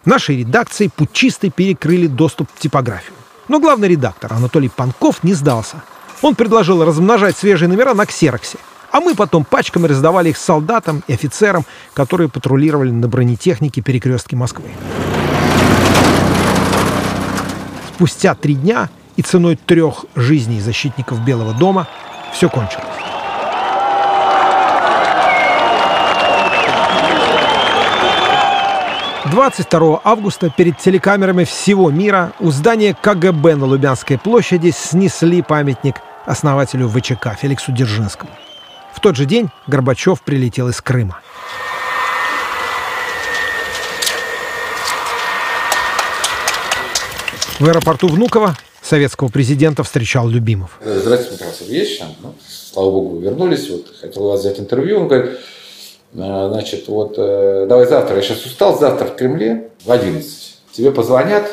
Нашей 0.04 0.38
редакции 0.38 0.90
путчисты 0.94 1.50
перекрыли 1.50 2.06
доступ 2.06 2.48
в 2.54 2.58
типографию. 2.58 3.14
Но 3.48 3.58
главный 3.58 3.88
редактор 3.88 4.32
Анатолий 4.32 4.68
Панков 4.68 5.24
не 5.24 5.34
сдался. 5.34 5.82
Он 6.22 6.34
предложил 6.34 6.84
размножать 6.84 7.36
свежие 7.36 7.68
номера 7.68 7.94
на 7.94 8.06
ксероксе– 8.06 8.58
а 8.94 9.00
мы 9.00 9.16
потом 9.16 9.44
пачками 9.44 9.88
раздавали 9.88 10.28
их 10.28 10.36
солдатам 10.36 11.02
и 11.08 11.14
офицерам, 11.14 11.64
которые 11.94 12.28
патрулировали 12.28 12.92
на 12.92 13.08
бронетехнике 13.08 13.80
перекрестки 13.80 14.36
Москвы. 14.36 14.66
Спустя 17.92 18.36
три 18.36 18.54
дня 18.54 18.88
и 19.16 19.22
ценой 19.22 19.56
трех 19.56 20.04
жизней 20.14 20.60
защитников 20.60 21.24
Белого 21.24 21.54
дома 21.54 21.86
все 22.32 22.48
кончилось. 22.48 22.84
«22 29.26 30.00
августа 30.04 30.50
перед 30.50 30.78
телекамерами 30.78 31.44
всего 31.44 31.90
мира 31.90 32.32
у 32.38 32.50
здания 32.50 32.94
КГБ 32.94 33.56
на 33.56 33.66
Лубянской 33.66 34.16
площади 34.16 34.70
снесли 34.70 35.42
памятник 35.42 35.96
основателю 36.24 36.88
ВЧК 36.88 37.34
Феликсу 37.34 37.72
Дзержинскому. 37.72 38.30
В 38.92 39.00
тот 39.00 39.16
же 39.16 39.24
день 39.24 39.50
Горбачев 39.66 40.22
прилетел 40.22 40.68
из 40.68 40.80
Крыма. 40.80 41.20
В 47.58 47.68
аэропорту 47.68 48.08
Внуково 48.08 48.56
советского 48.94 49.28
президента 49.28 49.82
встречал 49.82 50.28
Любимов. 50.28 50.78
Здравствуйте, 50.84 51.32
Михаил 51.32 51.52
Сергеевич. 51.52 52.00
Ну, 52.22 52.32
слава 52.48 52.92
богу, 52.92 53.18
вернулись. 53.18 53.68
Вот, 53.68 53.86
хотел 54.00 54.26
у 54.26 54.30
вас 54.30 54.38
взять 54.38 54.60
интервью. 54.60 55.00
Он 55.00 55.08
говорит, 55.08 55.32
«Э, 56.14 56.48
значит, 56.52 56.86
вот 56.86 57.16
э, 57.18 57.66
давай 57.68 57.88
завтра, 57.88 58.14
я 58.14 58.22
сейчас 58.22 58.46
устал, 58.46 58.78
завтра 58.78 59.06
в 59.06 59.16
Кремле 59.16 59.70
в 59.84 59.90
11. 59.90 60.58
Тебе 60.70 60.92
позвонят, 60.92 61.44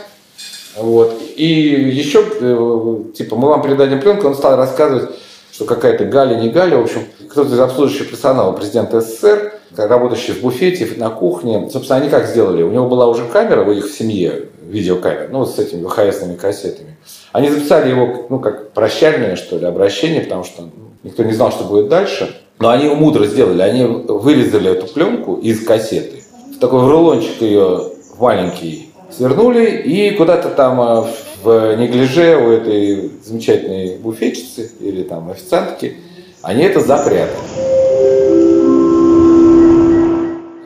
вот. 0.77 1.19
И 1.36 1.45
еще, 1.45 2.23
э, 2.41 3.12
типа, 3.15 3.36
мы 3.36 3.47
вам 3.47 3.63
передадим 3.63 4.01
пленку, 4.01 4.27
он 4.27 4.36
стал 4.36 4.56
рассказывать, 4.56 5.10
что 5.51 5.65
какая-то 5.65 6.06
Галя, 6.06 6.36
не 6.36 6.49
Галя, 6.49 6.77
в 6.77 6.82
общем, 6.82 7.08
кто-то 7.27 7.56
из 7.56 7.60
обслуживающего 7.60 8.10
персонала 8.10 8.51
президента 8.51 9.01
СССР, 9.01 9.54
работающий 9.75 10.36
в 10.36 10.41
буфете, 10.41 10.88
на 10.97 11.10
кухне. 11.10 11.71
Собственно, 11.73 12.01
они 12.01 12.12
как 12.12 12.27
сделали? 12.27 12.62
У 12.62 12.69
него 12.69 12.88
была 12.88 13.08
уже 13.08 13.25
камера 13.25 13.63
в 13.63 13.71
их 13.71 13.89
семье, 13.89 14.49
видеокамера, 14.62 15.30
ну, 15.32 15.43
с 15.47 15.58
этими 15.58 15.84
ВХСными 15.88 16.36
кассетами. 16.36 16.90
Они 17.31 17.49
записали 17.49 17.89
его, 17.89 18.27
ну, 18.29 18.39
как 18.39 18.71
прощальное, 18.71 19.35
что 19.35 19.57
ли, 19.57 19.65
обращение, 19.65 20.21
потому 20.21 20.43
что 20.43 20.69
никто 21.03 21.23
не 21.23 21.33
знал, 21.33 21.51
что 21.51 21.63
будет 21.63 21.89
дальше. 21.89 22.35
Но 22.59 22.69
они 22.69 22.85
его 22.85 22.95
мудро 22.95 23.25
сделали. 23.25 23.61
Они 23.61 23.83
вырезали 23.83 24.71
эту 24.71 24.87
пленку 24.87 25.35
из 25.35 25.65
кассеты. 25.65 26.23
В 26.55 26.59
такой 26.59 26.87
рулончик 26.87 27.41
ее 27.41 27.91
маленький 28.19 28.91
свернули 29.09 29.65
и 29.65 30.11
куда-то 30.15 30.49
там 30.49 30.79
э, 30.79 31.05
в 31.43 31.75
неглиже 31.75 32.37
у 32.37 32.51
этой 32.51 33.11
замечательной 33.23 33.97
буфетчицы 33.97 34.71
или 34.79 35.03
там 35.03 35.29
официантки, 35.29 35.97
они 36.41 36.63
это 36.63 36.79
запрятали. 36.79 37.31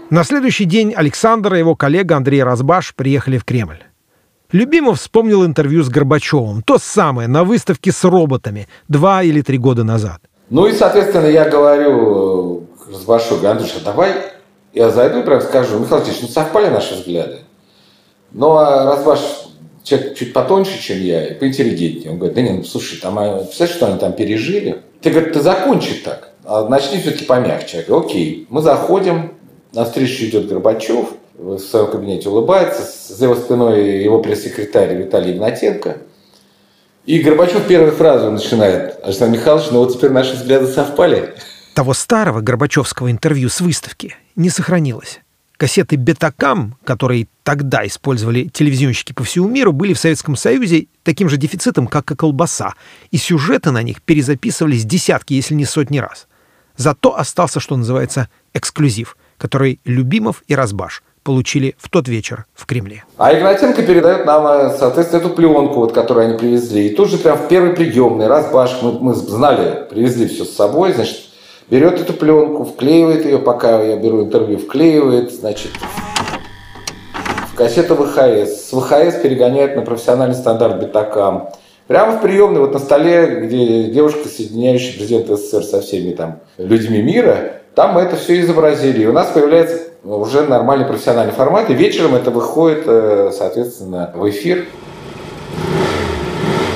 На 0.10 0.24
следующий 0.24 0.66
день 0.66 0.94
Александр 0.94 1.56
и 1.56 1.60
его 1.60 1.76
коллега 1.76 2.18
Андрей 2.18 2.44
Разбаш 2.44 2.94
приехали 2.96 3.38
в 3.38 3.46
Кремль. 3.46 3.80
Любимов 4.52 5.00
вспомнил 5.00 5.46
интервью 5.46 5.84
с 5.84 5.90
Горбачевым, 5.90 6.62
то 6.62 6.78
самое, 6.78 7.28
на 7.28 7.44
выставке 7.44 7.92
с 7.92 8.04
роботами, 8.04 8.68
два 8.88 9.24
или 9.24 9.42
три 9.42 9.58
года 9.58 9.84
назад. 9.84 10.22
Ну 10.50 10.68
и, 10.68 10.74
соответственно, 10.74 11.26
я 11.26 11.50
говорю 11.50 12.68
э, 12.90 12.92
Разбашу, 12.94 13.36
говорю, 13.36 13.50
Андрюша, 13.50 13.84
давай 13.84 14.14
я 14.74 14.90
зайду 14.92 15.22
и 15.22 15.24
прям 15.24 15.42
скажу, 15.42 15.80
Михаил 15.80 16.04
Ильич, 16.04 16.18
ну 16.22 16.28
совпали 16.28 16.70
наши 16.70 16.96
взгляды. 16.96 17.40
Ну 18.32 18.58
а 18.58 18.86
Разбаш 18.86 19.20
человек 19.84 20.16
чуть 20.16 20.34
потоньше, 20.34 20.82
чем 20.82 21.02
я, 21.02 21.26
и 21.26 21.34
поинтеллигентнее. 21.34 22.12
Он 22.12 22.18
говорит, 22.18 22.36
да 22.36 22.42
нет, 22.42 22.58
ну, 22.58 22.64
слушай, 22.64 23.00
там, 23.00 23.18
а, 23.18 23.38
представляешь, 23.38 23.76
что 23.76 23.88
они 23.88 24.00
там 24.00 24.14
пережили? 24.14 24.82
Ты, 25.02 25.12
говорит, 25.12 25.34
ты 25.34 25.42
закончи 25.42 25.94
так, 26.04 26.32
а 26.44 26.68
начни 26.68 27.00
все-таки 27.00 27.26
помягче. 27.26 27.78
Я 27.78 27.84
говорю, 27.84 28.06
окей, 28.06 28.48
мы 28.50 28.62
заходим, 28.62 29.34
на 29.74 29.86
встречу 29.86 30.26
идет 30.26 30.48
Горбачев, 30.48 31.10
в 31.38 31.60
своем 31.60 31.92
кабинете 31.92 32.30
улыбается, 32.30 33.14
за 33.14 33.26
его 33.26 33.36
спиной 33.36 34.04
его 34.04 34.22
пресс-секретарь 34.22 34.96
Виталий 34.96 35.34
Игнатенко. 35.34 35.98
И 37.06 37.20
Горбачев 37.20 37.68
первую 37.68 37.92
фразу 37.92 38.32
начинает, 38.32 38.98
Александр 39.04 39.38
Михайлович, 39.38 39.68
ну 39.72 39.80
вот 39.80 39.94
теперь 39.94 40.12
наши 40.12 40.34
взгляды 40.34 40.68
совпали. 40.68 41.36
Того 41.76 41.94
старого 41.94 42.42
Горбачевского 42.42 43.12
интервью 43.12 43.50
с 43.50 43.62
выставки 43.62 44.16
не 44.36 44.50
сохранилось. 44.50 45.20
Кассеты 45.58 45.96
«Бетакам», 45.96 46.78
которые 46.84 47.28
тогда 47.44 47.86
использовали 47.86 48.46
телевизионщики 48.46 49.14
по 49.14 49.24
всему 49.24 49.48
миру, 49.48 49.72
были 49.72 49.94
в 49.94 50.00
Советском 50.00 50.36
Союзе 50.36 50.88
таким 51.04 51.30
же 51.30 51.38
дефицитом, 51.38 51.88
как 51.88 52.12
и 52.12 52.16
колбаса, 52.16 52.74
и 53.12 53.18
сюжеты 53.18 53.72
на 53.72 53.82
них 53.82 54.02
перезаписывались 54.02 54.84
десятки, 54.84 55.34
если 55.34 55.54
не 55.54 55.66
сотни 55.66 56.00
раз. 56.00 56.28
Зато 56.76 57.18
остался, 57.18 57.62
что 57.62 57.78
называется, 57.78 58.30
эксклюзив, 58.54 59.16
который 59.38 59.80
Любимов 59.86 60.44
и 60.48 60.56
Разбаш 60.56 61.04
получили 61.26 61.76
в 61.78 61.90
тот 61.90 62.08
вечер 62.08 62.46
в 62.54 62.66
Кремле. 62.68 63.04
А 63.18 63.34
Игнатенко 63.34 63.82
передает 63.82 64.26
нам, 64.26 64.46
э, 64.48 64.78
соответственно, 64.78 65.22
эту 65.22 65.32
пленку, 65.32 65.80
вот, 65.80 65.92
которую 65.92 66.28
они 66.28 66.38
привезли. 66.38 66.88
И 66.88 66.96
тут 66.96 67.10
же 67.10 67.18
прям 67.18 67.38
в 67.38 67.48
первый 67.48 67.74
приемный 67.74 68.28
Разбаш, 68.28 68.78
мы, 68.84 68.92
мы 68.92 69.16
знали, 69.16 69.88
привезли 69.90 70.28
все 70.28 70.46
с 70.46 70.56
собой, 70.56 70.94
значит, 70.94 71.18
берет 71.70 72.00
эту 72.00 72.14
пленку, 72.14 72.64
вклеивает 72.64 73.26
ее, 73.26 73.40
пока 73.40 73.82
я 73.82 73.98
беру 73.98 74.24
интервью, 74.24 74.60
вклеивает, 74.60 75.34
значит, 75.34 75.72
в 77.52 77.56
кассету 77.56 77.96
ВХС. 77.96 78.70
С 78.70 78.72
ВХС 78.72 79.16
перегоняет 79.22 79.76
на 79.76 79.82
профессиональный 79.82 80.36
стандарт 80.36 80.80
битакам. 80.80 81.50
Прямо 81.88 82.18
в 82.18 82.22
приемной, 82.22 82.62
вот 82.62 82.74
на 82.74 82.80
столе, 82.80 83.42
где 83.46 83.86
девушка, 83.86 84.30
соединяющая 84.30 84.94
президента 84.94 85.38
СССР 85.38 85.64
со 85.64 85.82
всеми 85.82 86.14
там 86.14 86.40
людьми 86.60 87.02
мира, 87.02 87.54
там 87.74 87.94
мы 87.94 88.02
это 88.02 88.16
все 88.16 88.40
изобразили. 88.42 89.04
И 89.04 89.08
у 89.08 89.14
нас 89.14 89.28
появляется 89.28 89.95
уже 90.06 90.44
нормальный 90.44 90.86
профессиональный 90.86 91.34
формат, 91.34 91.70
и 91.70 91.74
вечером 91.74 92.16
это 92.16 92.30
выходит, 92.30 92.84
э, 92.86 93.32
соответственно, 93.36 94.12
в 94.14 94.30
эфир. 94.30 94.66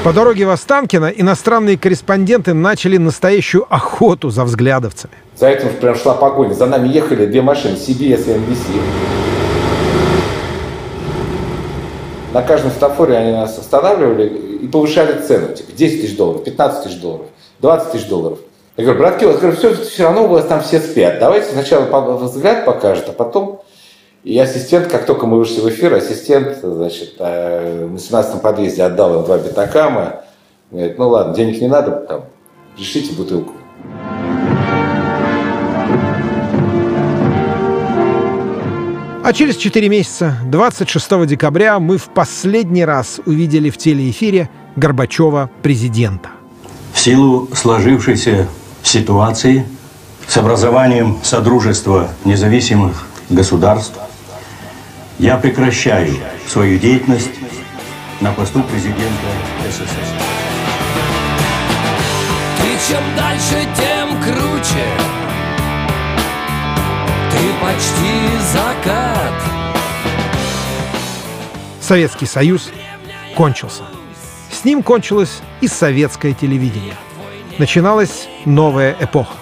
По 0.04 0.14
дороге 0.14 0.46
в 0.46 0.50
Останкино 0.50 1.08
иностранные 1.08 1.78
корреспонденты 1.78 2.54
начали 2.54 2.98
настоящую 2.98 3.66
охоту 3.70 4.30
за 4.30 4.46
взглядовцами. 4.46 5.14
За 5.36 5.50
этим 5.50 5.70
прям 5.80 5.96
шла 5.96 6.14
погоня. 6.14 6.54
За 6.54 6.66
нами 6.66 6.88
ехали 6.88 7.26
две 7.26 7.42
машины, 7.42 7.76
CBS 7.76 8.28
и 8.28 8.38
NBC. 8.38 8.82
На 12.34 12.42
каждом 12.42 12.72
стафоре 12.72 13.18
они 13.18 13.32
нас 13.34 13.58
останавливали 13.58 14.28
и 14.28 14.68
повышали 14.68 15.20
цену. 15.22 15.54
Типа 15.54 15.72
10 15.76 16.02
тысяч 16.02 16.16
долларов, 16.16 16.44
15 16.44 16.84
тысяч 16.84 17.02
долларов, 17.02 17.28
20 17.60 17.92
тысяч 17.92 18.08
долларов. 18.08 18.40
Я 18.80 18.86
говорю, 18.86 19.00
братки, 19.02 19.26
вас 19.26 19.40
говорю, 19.40 19.58
все, 19.58 19.74
все 19.74 20.04
равно 20.04 20.24
у 20.24 20.28
вас 20.28 20.46
там 20.46 20.62
все 20.62 20.80
спят. 20.80 21.20
Давайте 21.20 21.52
сначала 21.52 21.84
взгляд 22.16 22.64
покажет, 22.64 23.10
а 23.10 23.12
потом 23.12 23.62
и 24.24 24.40
ассистент, 24.40 24.88
как 24.88 25.06
только 25.06 25.28
мы 25.28 25.38
вышли 25.38 25.60
в 25.60 25.68
эфир, 25.68 25.94
ассистент, 25.94 26.60
значит, 26.64 27.16
э, 27.20 27.88
на 27.92 27.98
17-м 27.98 28.40
подъезде 28.40 28.84
отдал 28.84 29.20
им 29.20 29.26
два 29.26 29.38
битакама. 29.38 30.22
Говорит, 30.72 30.98
ну 30.98 31.10
ладно, 31.10 31.36
денег 31.36 31.60
не 31.60 31.68
надо, 31.68 31.92
там, 31.92 32.24
решите 32.78 33.14
бутылку. 33.16 33.52
А 39.26 39.34
через 39.34 39.58
4 39.58 39.90
месяца, 39.90 40.36
26 40.46 41.26
декабря, 41.26 41.82
мы 41.82 41.98
в 41.98 42.08
последний 42.08 42.86
раз 42.86 43.20
увидели 43.26 43.72
в 43.72 43.78
телеэфире 43.78 44.50
Горбачева 44.78 45.50
президента. 45.62 46.30
В 46.94 47.00
силу 47.00 47.50
сложившейся 47.54 48.48
ситуации 48.84 49.66
с 50.28 50.38
образованием 50.38 51.20
Содружества 51.24 52.10
независимых 52.26 53.08
государств 53.30 53.98
я 55.18 55.38
прекращаю 55.38 56.16
свою 56.48 56.80
деятельность 56.80 57.32
на 58.22 58.32
посту 58.32 58.64
президента 58.64 59.10
СССР. 59.70 60.20
Ты 62.58 62.94
чем 62.94 63.04
дальше, 63.16 63.68
тем 63.78 64.22
круче 64.22 64.86
Ты 67.32 67.66
почти 67.66 68.38
закат 68.54 69.34
Советский 71.82 72.28
Союз 72.28 72.70
кончился. 73.36 73.82
С 74.52 74.64
ним 74.64 74.84
кончилось 74.84 75.42
и 75.60 75.68
советское 75.68 76.34
телевидение. 76.34 76.94
Начиналась 77.60 78.30
новая 78.46 78.96
эпоха. 79.02 79.39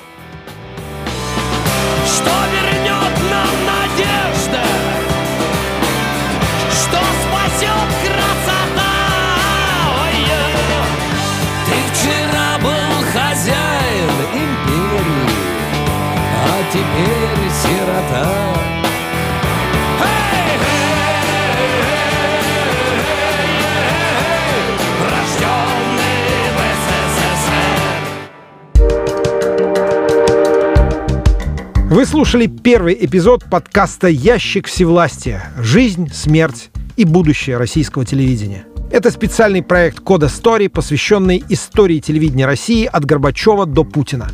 Слушали 32.28 32.48
первый 32.48 32.98
эпизод 33.06 33.46
подкаста 33.46 34.10
«Ящик 34.10 34.68
всевластия. 34.68 35.50
Жизнь, 35.62 36.12
смерть 36.14 36.72
и 36.98 37.06
будущее 37.06 37.56
российского 37.56 38.04
телевидения». 38.04 38.66
Это 38.92 39.12
специальный 39.12 39.64
проект 39.64 40.02
«Кода 40.02 40.28
Стори», 40.28 40.68
посвященный 40.68 41.42
истории 41.48 42.00
телевидения 42.00 42.46
России 42.46 42.84
от 42.84 43.06
Горбачева 43.06 43.66
до 43.66 43.86
Путина. 43.86 44.28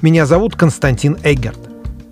Меня 0.00 0.24
зовут 0.24 0.56
Константин 0.56 1.18
Эггерт. 1.22 1.58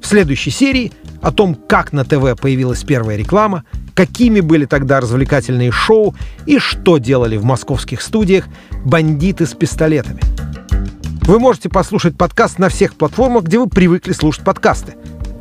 В 0.03 0.07
следующей 0.07 0.51
серии 0.51 0.93
о 1.23 1.33
том, 1.33 1.55
как 1.55 1.95
на 1.95 2.05
ТВ 2.05 2.39
появилась 2.39 2.85
первая 2.85 3.17
реклама, 3.17 3.65
какими 3.95 4.41
были 4.41 4.67
тогда 4.67 5.01
развлекательные 5.01 5.71
шоу 5.71 6.15
и 6.45 6.59
что 6.59 6.99
делали 6.99 7.39
в 7.39 7.45
московских 7.45 8.03
студиях 8.03 8.45
бандиты 8.85 9.47
с 9.47 9.55
пистолетами. 9.55 10.21
Вы 11.23 11.39
можете 11.39 11.71
послушать 11.71 12.19
подкаст 12.19 12.59
на 12.59 12.69
всех 12.69 12.97
платформах, 12.97 13.45
где 13.45 13.59
вы 13.59 13.67
привыкли 13.67 14.13
слушать 14.13 14.45
подкасты. 14.45 14.93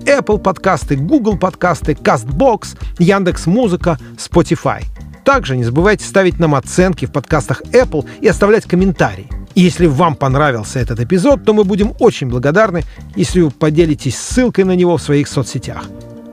Apple 0.06 0.40
подкасты, 0.40 0.96
Google 0.96 1.38
подкасты, 1.38 1.94
CastBox, 1.94 2.78
Яндекс 3.00 3.46
Музыка, 3.46 3.98
Spotify. 4.18 4.84
Также 5.24 5.56
не 5.56 5.64
забывайте 5.64 6.06
ставить 6.06 6.40
нам 6.40 6.56
оценки 6.56 7.06
в 7.06 7.12
подкастах 7.12 7.62
Apple 7.72 8.06
и 8.20 8.28
оставлять 8.28 8.66
комментарии. 8.66 9.28
Если 9.56 9.86
вам 9.86 10.16
понравился 10.16 10.80
этот 10.80 11.00
эпизод, 11.00 11.46
то 11.46 11.54
мы 11.54 11.64
будем 11.64 11.94
очень 12.00 12.28
благодарны, 12.28 12.84
если 13.16 13.42
вы 13.42 13.52
поделитесь 13.52 14.18
ссылкой 14.18 14.66
на 14.66 14.76
него 14.76 14.98
в 14.98 15.02
своих 15.02 15.28
соцсетях. 15.28 15.86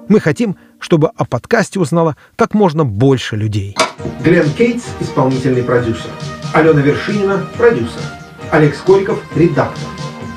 Мы 0.09 0.19
хотим, 0.19 0.57
чтобы 0.81 1.11
о 1.17 1.25
подкасте 1.25 1.79
узнало 1.79 2.17
как 2.35 2.55
можно 2.55 2.85
больше 2.85 3.37
людей. 3.37 3.77
Глен 4.25 4.51
Кейтс– 4.55 4.85
исполнительный 5.01 5.63
продюсер. 5.63 6.11
Алена 6.53 6.81
Вершинина– 6.81 7.47
продюсер. 7.57 8.01
Олег 8.51 8.75
Скориков– 8.75 9.23
редактор. 9.37 9.85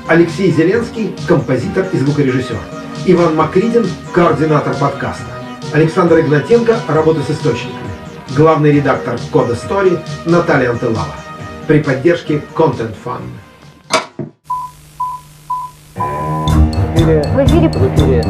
Алексей 0.06 0.52
Зеленский– 0.52 1.14
композитор 1.26 1.86
и 1.92 1.98
звукорежиссер. 1.98 2.83
Иван 3.06 3.36
Макридин– 3.36 3.86
координатор 4.14 4.74
подкаста. 4.76 5.26
Александр 5.74 6.20
Игнатенко– 6.20 6.76
работа 6.88 7.20
с 7.20 7.30
источниками. 7.30 7.90
Главный 8.34 8.72
редактор 8.72 9.18
Кода 9.30 9.52
Story 9.52 9.98
Наталья 10.24 10.70
Антылава. 10.70 11.14
При 11.66 11.82
поддержке 11.82 12.42
Content 12.54 12.94
Fund. 13.04 13.20
В 15.94 16.96
эфире. 16.96 17.68
В 17.68 17.94
эфире. 17.94 18.22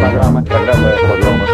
Программа. 0.00 0.44
Программа. 0.44 0.90
Программа. 0.90 1.47